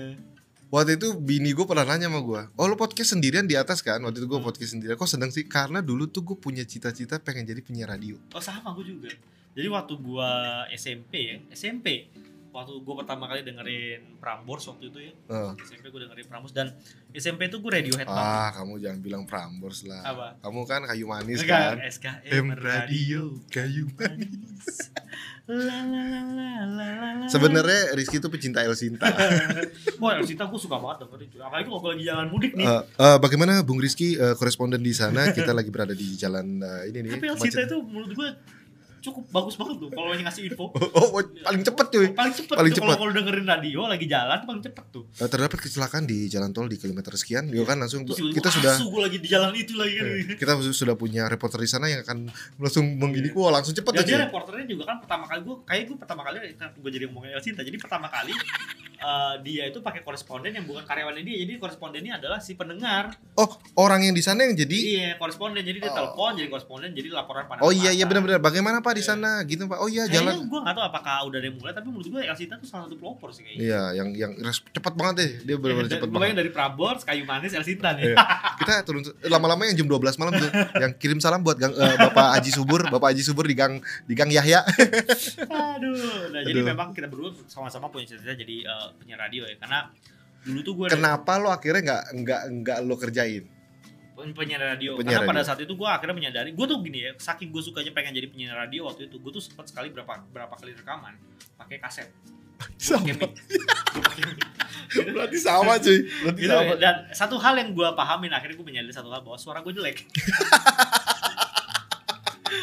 Waktu 0.69 0.95
itu 0.95 1.13
bini 1.15 1.49
gue 1.49 1.65
pernah 1.65 1.81
nanya 1.83 2.05
sama 2.05 2.21
gue 2.21 2.41
Oh 2.53 2.65
lu 2.65 2.75
podcast 2.75 3.17
sendirian 3.17 3.43
di 3.43 3.53
atas 3.53 3.81
kan 3.81 3.97
Waktu 3.99 4.21
itu 4.21 4.27
gue 4.27 4.37
Hmm. 4.37 4.45
podcast 4.45 4.71
sendirian 4.71 4.95
Kok 4.95 5.09
sedang 5.09 5.29
sih 5.29 5.43
Karena 5.43 5.81
dulu 5.81 6.05
tuh 6.05 6.21
gue 6.23 6.37
punya 6.37 6.61
cita-cita 6.61 7.17
pengen 7.17 7.43
jadi 7.43 7.59
penyiar 7.59 7.89
radio 7.89 8.21
Oh 8.29 8.39
sama 8.39 8.69
gue 8.73 8.85
juga. 8.87 9.09
Jadi 9.49 9.65
waktu 9.65 9.93
gua 9.97 10.29
SMP 10.69 11.13
ya, 11.25 11.35
SMP. 11.51 12.05
Waktu 12.49 12.81
gua 12.81 13.01
pertama 13.01 13.25
kali 13.25 13.41
dengerin 13.41 14.17
Prambors 14.17 14.61
waktu 14.65 14.87
itu 14.87 14.99
ya. 15.01 15.13
Eh. 15.25 15.51
SMP 15.59 15.89
gua 15.89 16.05
dengerin 16.05 16.25
Prambors 16.25 16.49
dan 16.49 16.69
SMP 17.11 17.45
itu 17.45 17.57
gue 17.57 17.67
Radiohead 17.67 18.05
banget. 18.05 18.29
Ah 18.29 18.49
kamu 18.55 18.77
jangan 18.77 18.99
bilang 19.01 19.23
Prambors 19.25 19.83
lah 19.83 20.05
Apa? 20.05 20.27
Kamu 20.39 20.61
kan 20.63 20.85
kayu 20.85 21.05
manis 21.05 21.41
Enggak, 21.41 21.75
kan 21.75 21.77
SKM 21.81 22.29
M 22.31 22.47
radio 22.55 23.21
kayu 23.49 23.89
manis. 23.97 24.69
Sebenarnya 27.29 27.97
Rizky 27.97 28.21
tuh 28.21 28.29
pecinta 28.29 28.61
El 28.61 28.77
Sinta 28.77 29.09
Wah, 30.01 30.17
El 30.21 30.25
Sinta 30.29 30.45
gue 30.45 30.59
suka 30.61 30.77
banget 30.77 31.05
dengerin 31.09 31.25
itu. 31.29 31.37
Apalagi 31.41 31.65
kalau 31.65 31.89
lagi 31.89 32.05
jalan 32.05 32.27
mudik 32.29 32.53
nih. 32.53 32.65
Eh, 32.69 32.81
eh, 32.85 33.17
Bagaimana 33.17 33.65
Bung 33.65 33.81
Rizky 33.81 34.13
eh, 34.13 34.37
koresponden 34.37 34.81
di 34.81 34.93
sana 34.93 35.33
Kita 35.33 35.49
lagi 35.53 35.73
berada 35.73 35.97
di 35.97 36.13
jalan 36.13 36.61
eh, 36.61 36.93
ini 36.93 37.09
nih 37.09 37.11
Tapi 37.17 37.25
El 37.33 37.37
Sinta 37.41 37.61
itu 37.65 37.77
menurut 37.81 38.13
gue 38.13 38.29
cukup 38.99 39.23
bagus 39.29 39.55
banget 39.55 39.75
tuh 39.77 39.89
kalau 39.89 40.11
yang 40.11 40.23
ngasih 40.23 40.43
info. 40.45 40.65
Oh, 40.89 41.05
oh, 41.11 41.21
paling 41.21 41.61
cepet 41.61 41.85
cuy 41.89 42.07
Paling 42.11 42.33
cepet 42.33 42.51
Paling 42.51 42.71
kalau 42.71 42.89
cepet. 42.89 42.99
kalau 42.99 43.11
dengerin 43.13 43.45
radio 43.45 43.79
lagi 43.85 44.05
jalan 44.05 44.39
paling 44.41 44.59
cepet 44.59 44.85
tuh. 44.89 45.03
Eh, 45.13 45.27
Terdapat 45.27 45.59
kecelakaan 45.59 46.03
di 46.03 46.25
jalan 46.25 46.49
tol 46.49 46.65
di 46.65 46.75
kilometer 46.75 47.13
sekian 47.13 47.47
Yo 47.47 47.63
kan 47.63 47.77
langsung 47.77 48.03
Terus 48.03 48.19
kita 48.29 48.49
sudah 48.49 48.75
gue 48.75 49.01
lagi 49.01 49.17
di 49.17 49.27
jalan 49.27 49.51
itu 49.53 49.73
lagi 49.73 49.93
kan. 49.95 50.05
eh, 50.05 50.35
kita 50.35 50.51
sudah 50.65 50.95
punya 50.95 51.25
reporter 51.25 51.57
di 51.57 51.67
sana 51.67 51.87
yang 51.87 52.01
akan 52.01 52.27
langsung 52.57 52.85
menggini 52.93 53.31
wah 53.31 53.51
langsung 53.51 53.71
cepet 53.71 53.91
dia 53.93 54.03
aja 54.03 54.15
reporternya 54.25 54.65
juga 54.67 54.83
kan 54.85 54.97
pertama 54.99 55.23
kali 55.25 55.39
gue 55.41 55.55
kayak 55.63 55.83
gue 55.85 55.97
pertama 55.97 56.21
kali 56.21 56.35
kan 56.53 56.69
gue 56.73 56.89
jadi 56.89 57.03
ngomongin 57.07 57.31
El 57.31 57.41
Sinta. 57.41 57.61
Jadi 57.61 57.77
pertama 57.77 58.07
kali 58.07 58.33
eh, 58.99 59.33
dia 59.41 59.63
itu 59.65 59.79
pakai 59.79 60.01
koresponden 60.01 60.51
yang 60.51 60.65
bukan 60.65 60.83
karyawannya 60.83 61.23
dia. 61.23 61.37
Jadi 61.39 61.53
korespondennya 61.57 62.17
adalah 62.17 62.39
si 62.39 62.53
pendengar. 62.53 63.15
Oh 63.35 63.47
orang 63.77 64.03
yang 64.03 64.13
di 64.13 64.21
sana 64.21 64.43
yang 64.43 64.55
jadi 64.55 64.77
Iya, 64.79 65.09
koresponden. 65.15 65.61
Jadi 65.61 65.79
dia 65.79 65.87
Oh. 65.89 65.95
telepon 65.95 66.31
jadi 66.35 66.47
koresponden 66.47 66.91
jadi 66.91 67.09
laporan 67.11 67.45
panas. 67.45 67.61
Oh 67.61 67.71
iya 67.71 67.89
iya 67.89 68.03
benar-benar 68.03 68.39
bagaimana 68.39 68.79
Pak 68.79 68.88
di 68.93 69.03
sana 69.03 69.41
gitu 69.43 69.65
Pak 69.65 69.79
Oh 69.79 69.89
iya 69.89 70.05
jalan 70.05 70.45
gue 70.45 70.59
gak 70.59 70.75
tahu 70.75 70.85
apakah 70.89 71.15
udah 71.29 71.37
ada 71.41 71.47
yang 71.47 71.57
mulai 71.57 71.73
tapi 71.73 71.87
menurut 71.89 72.07
gue 72.07 72.21
El 72.23 72.37
Sinta 72.37 72.55
tuh 72.57 72.67
salah 72.67 72.85
satu 72.89 72.95
pelopor 72.97 73.29
sih 73.31 73.41
kayaknya. 73.45 73.61
Iya 73.61 73.81
yang 73.97 74.09
yang 74.15 74.31
cepat 74.71 74.93
banget 74.93 75.15
deh 75.19 75.31
dia 75.47 75.55
benar-benar 75.57 75.87
Iya, 75.87 75.93
cepat 75.97 76.07
Pokoknya 76.09 76.21
banget 76.21 76.39
dari 76.41 76.51
Prambors, 76.51 77.01
Kayu 77.05 77.23
Manis, 77.25 77.51
El 77.53 77.65
Sinta 77.65 77.89
nih. 77.95 78.13
Iya. 78.13 78.15
kita 78.59 78.71
turun 78.83 79.01
lama-lama 79.27 79.61
yang 79.67 79.75
jam 79.79 79.87
12 79.87 80.19
malam 80.21 80.33
tuh 80.35 80.49
yang 80.79 80.91
kirim 80.97 81.19
salam 81.19 81.41
buat 81.41 81.57
gang, 81.57 81.73
eh, 81.73 81.95
Bapak 81.97 82.39
Haji 82.39 82.51
Subur 82.51 82.81
Bapak 82.87 83.15
Haji 83.15 83.23
Subur 83.23 83.45
di 83.47 83.55
gang 83.55 83.79
di 84.05 84.13
gang 84.13 84.29
Yahya 84.29 84.61
Aduh. 85.73 86.31
Nah, 86.31 86.41
jadi 86.43 86.59
Aduh. 86.61 86.69
memang 86.71 86.91
kita 86.91 87.07
berdua 87.07 87.33
sama-sama 87.47 87.89
punya 87.89 88.09
cita-cita 88.09 88.35
jadi 88.35 88.67
eh, 88.67 88.87
penyiar 88.99 89.19
radio 89.19 89.45
ya. 89.47 89.55
Karena 89.59 89.87
dulu 90.39 90.59
tuh 90.63 90.73
gue 90.75 90.85
kenapa 90.87 91.35
lo 91.35 91.51
akhirnya 91.51 91.81
nggak 91.83 92.03
nggak 92.23 92.41
nggak 92.63 92.77
lo 92.87 92.95
kerjain 92.95 93.43
penyiar 94.35 94.61
radio. 94.61 94.99
Penyiar 94.99 95.23
Karena 95.23 95.29
pada 95.29 95.41
radio. 95.41 95.49
saat 95.49 95.59
itu 95.63 95.73
gue 95.73 95.89
akhirnya 95.89 96.15
menyadari, 96.15 96.49
gue 96.53 96.65
tuh 96.67 96.77
gini 96.83 96.99
ya, 97.07 97.11
saking 97.15 97.49
gue 97.49 97.61
sukanya 97.63 97.91
pengen 97.95 98.15
jadi 98.15 98.27
penyiar 98.29 98.55
radio 98.55 98.87
waktu 98.87 99.07
itu, 99.07 99.17
gue 99.17 99.31
tuh 99.31 99.43
sempat 99.43 99.67
sekali 99.71 99.89
berapa 99.89 100.23
berapa 100.29 100.53
kali 100.55 100.75
rekaman 100.75 101.15
pakai 101.55 101.79
kaset. 101.79 102.09
sama 102.79 103.07
berarti 105.15 105.37
sama 105.39 105.79
cuy 105.79 106.01
berarti 106.25 106.41
Gitu, 106.43 106.51
sama 106.51 106.75
dan 106.75 107.07
satu 107.13 107.39
hal 107.39 107.55
yang 107.55 107.71
gue 107.71 107.87
pahamin 107.95 108.33
akhirnya 108.33 108.57
gue 108.57 108.67
menyadari 108.67 108.91
satu 108.91 109.07
hal 109.13 109.21
bahwa 109.23 109.37
suara 109.39 109.63
gue 109.63 109.71
jelek. 109.71 110.03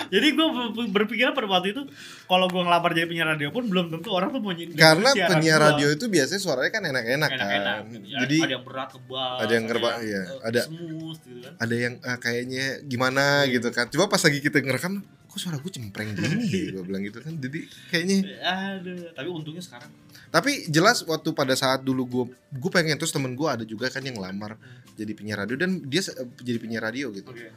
Jadi 0.06 0.26
gue 0.32 0.46
berpikiran 0.88 1.32
pada 1.32 1.48
waktu 1.48 1.70
itu 1.70 1.82
kalau 2.24 2.46
gue 2.46 2.58
ngelamar 2.58 2.90
jadi 2.90 3.06
penyiar 3.06 3.28
radio 3.28 3.48
pun 3.48 3.66
belum 3.66 3.86
tentu 3.88 4.08
orang 4.08 4.30
tuh 4.30 4.38
mau 4.38 4.52
karena 4.52 5.10
penyiar 5.12 5.58
radio 5.60 5.88
itu 5.88 6.06
biasanya 6.06 6.38
suaranya 6.38 6.70
kan 6.70 6.82
enak-enak 6.84 7.28
kan. 7.28 7.36
enak-enak. 7.36 7.76
Ya, 8.02 8.18
jadi 8.22 8.36
ada 8.38 8.52
yang 8.52 8.64
berat 8.64 8.88
tebal, 8.88 9.34
ada 9.36 9.52
yang 9.52 9.64
ngerba- 9.66 9.98
iya, 10.00 10.22
ada- 10.40 10.66
smooth 10.66 11.18
gitu 11.20 11.38
kan. 11.40 11.52
ada 11.58 11.74
yang 11.74 11.94
eh, 11.98 12.18
kayaknya 12.18 12.64
gimana? 12.82 13.24
Iya. 13.42 13.52
gitu 13.54 13.68
kan. 13.70 13.86
Coba 13.88 14.04
pas 14.08 14.20
lagi 14.20 14.38
kita 14.38 14.58
ngerekam 14.58 14.94
kok 15.02 15.38
suara 15.38 15.56
gue 15.56 15.68
cempreng 15.68 16.08
gini 16.12 16.36
gue 16.74 16.82
bilang 16.82 17.02
gitu 17.02 17.18
kan. 17.18 17.34
Jadi 17.34 17.58
kayaknya 17.88 18.16
Aduh, 18.42 19.10
tapi 19.12 19.28
untungnya 19.28 19.60
sekarang. 19.60 19.90
Tapi 20.26 20.68
jelas 20.68 21.00
waktu 21.02 21.30
pada 21.32 21.54
saat 21.54 21.80
dulu 21.80 22.02
gue 22.04 22.24
gue 22.52 22.70
pengen 22.70 22.96
terus 22.96 23.10
temen 23.10 23.32
gue 23.32 23.46
ada 23.46 23.62
juga 23.62 23.88
kan 23.88 24.00
yang 24.00 24.16
lamar 24.16 24.58
jadi 24.92 25.12
penyiar 25.12 25.38
radio 25.38 25.56
dan 25.56 25.80
dia 25.82 26.00
se- 26.00 26.12
jadi 26.38 26.56
penyiar 26.56 26.82
radio 26.84 27.08
gitu. 27.10 27.28
Oke. 27.28 27.48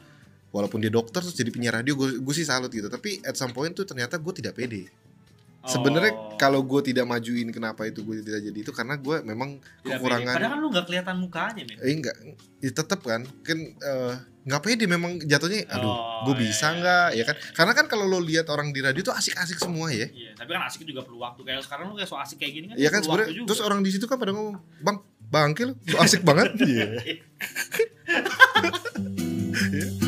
Walaupun 0.50 0.78
dia 0.78 0.90
dokter 0.90 1.18
terus 1.18 1.32
jadi 1.32 1.48
penyiar 1.48 1.74
radio 1.76 1.94
gue 1.94 2.18
gue 2.18 2.34
sih 2.34 2.42
salut 2.42 2.68
gitu 2.68 2.86
tapi 2.86 3.22
at 3.22 3.34
some 3.34 3.50
point 3.50 3.70
tuh 3.70 3.82
ternyata 3.82 4.16
gue 4.16 4.34
tidak 4.34 4.54
pede 4.54 4.90
Oh. 5.60 5.68
sebenarnya 5.68 6.40
kalau 6.40 6.64
gue 6.64 6.80
tidak 6.80 7.04
majuin 7.04 7.52
kenapa 7.52 7.84
itu 7.84 8.00
gue 8.00 8.24
tidak 8.24 8.48
jadi 8.48 8.58
itu 8.58 8.72
karena 8.72 8.96
gue 8.96 9.20
memang 9.20 9.60
Tidak 9.60 9.92
kekurangan 9.92 10.32
pede. 10.32 10.36
Padahal 10.40 10.52
kan 10.56 10.58
lu 10.58 10.68
gak 10.72 10.86
kelihatan 10.88 11.16
mukanya, 11.20 11.62
men. 11.68 11.76
eh 11.76 11.92
enggak 11.92 12.16
ya 12.56 12.70
tetap 12.72 13.00
kan 13.04 13.20
kan 13.44 13.58
eh, 13.60 14.14
nggak 14.40 14.62
pede 14.64 14.88
memang 14.88 15.20
jatuhnya 15.20 15.68
aduh 15.68 15.84
Oh, 15.84 16.24
gue 16.24 16.40
iya, 16.40 16.48
bisa 16.48 16.64
iya, 16.64 16.76
nggak 16.80 17.06
iya, 17.12 17.18
ya 17.20 17.24
kan 17.28 17.36
karena 17.52 17.72
kan 17.76 17.86
kalau 17.92 18.08
lo 18.08 18.24
lihat 18.24 18.48
orang 18.48 18.72
di 18.72 18.80
radio 18.80 19.04
tuh 19.04 19.12
asik-asik 19.12 19.60
semua 19.60 19.92
ya 19.92 20.08
Iya, 20.08 20.32
tapi 20.32 20.48
kan 20.48 20.64
asik 20.64 20.80
juga 20.82 21.04
perlu 21.04 21.20
waktu. 21.20 21.44
Kayak 21.44 21.60
sekarang 21.68 21.92
lu 21.92 21.94
kayak 21.94 22.08
so 22.08 22.16
asik 22.16 22.40
kayak 22.40 22.52
gini 22.56 22.64
kan. 22.64 22.76
Iya 22.80 22.88
kan 22.88 23.00
sebenarnya 23.04 23.28
juga. 23.36 23.46
terus 23.52 23.60
orang 23.60 23.80
di 23.84 23.90
situ 23.92 24.08
kan 24.08 24.16
pada 24.16 24.32
ngomong 24.32 24.56
bang 24.80 24.96
bangkil 25.28 25.76
so 25.84 26.00
asik 26.00 26.24
banget 26.24 26.56
Iya. 26.64 26.88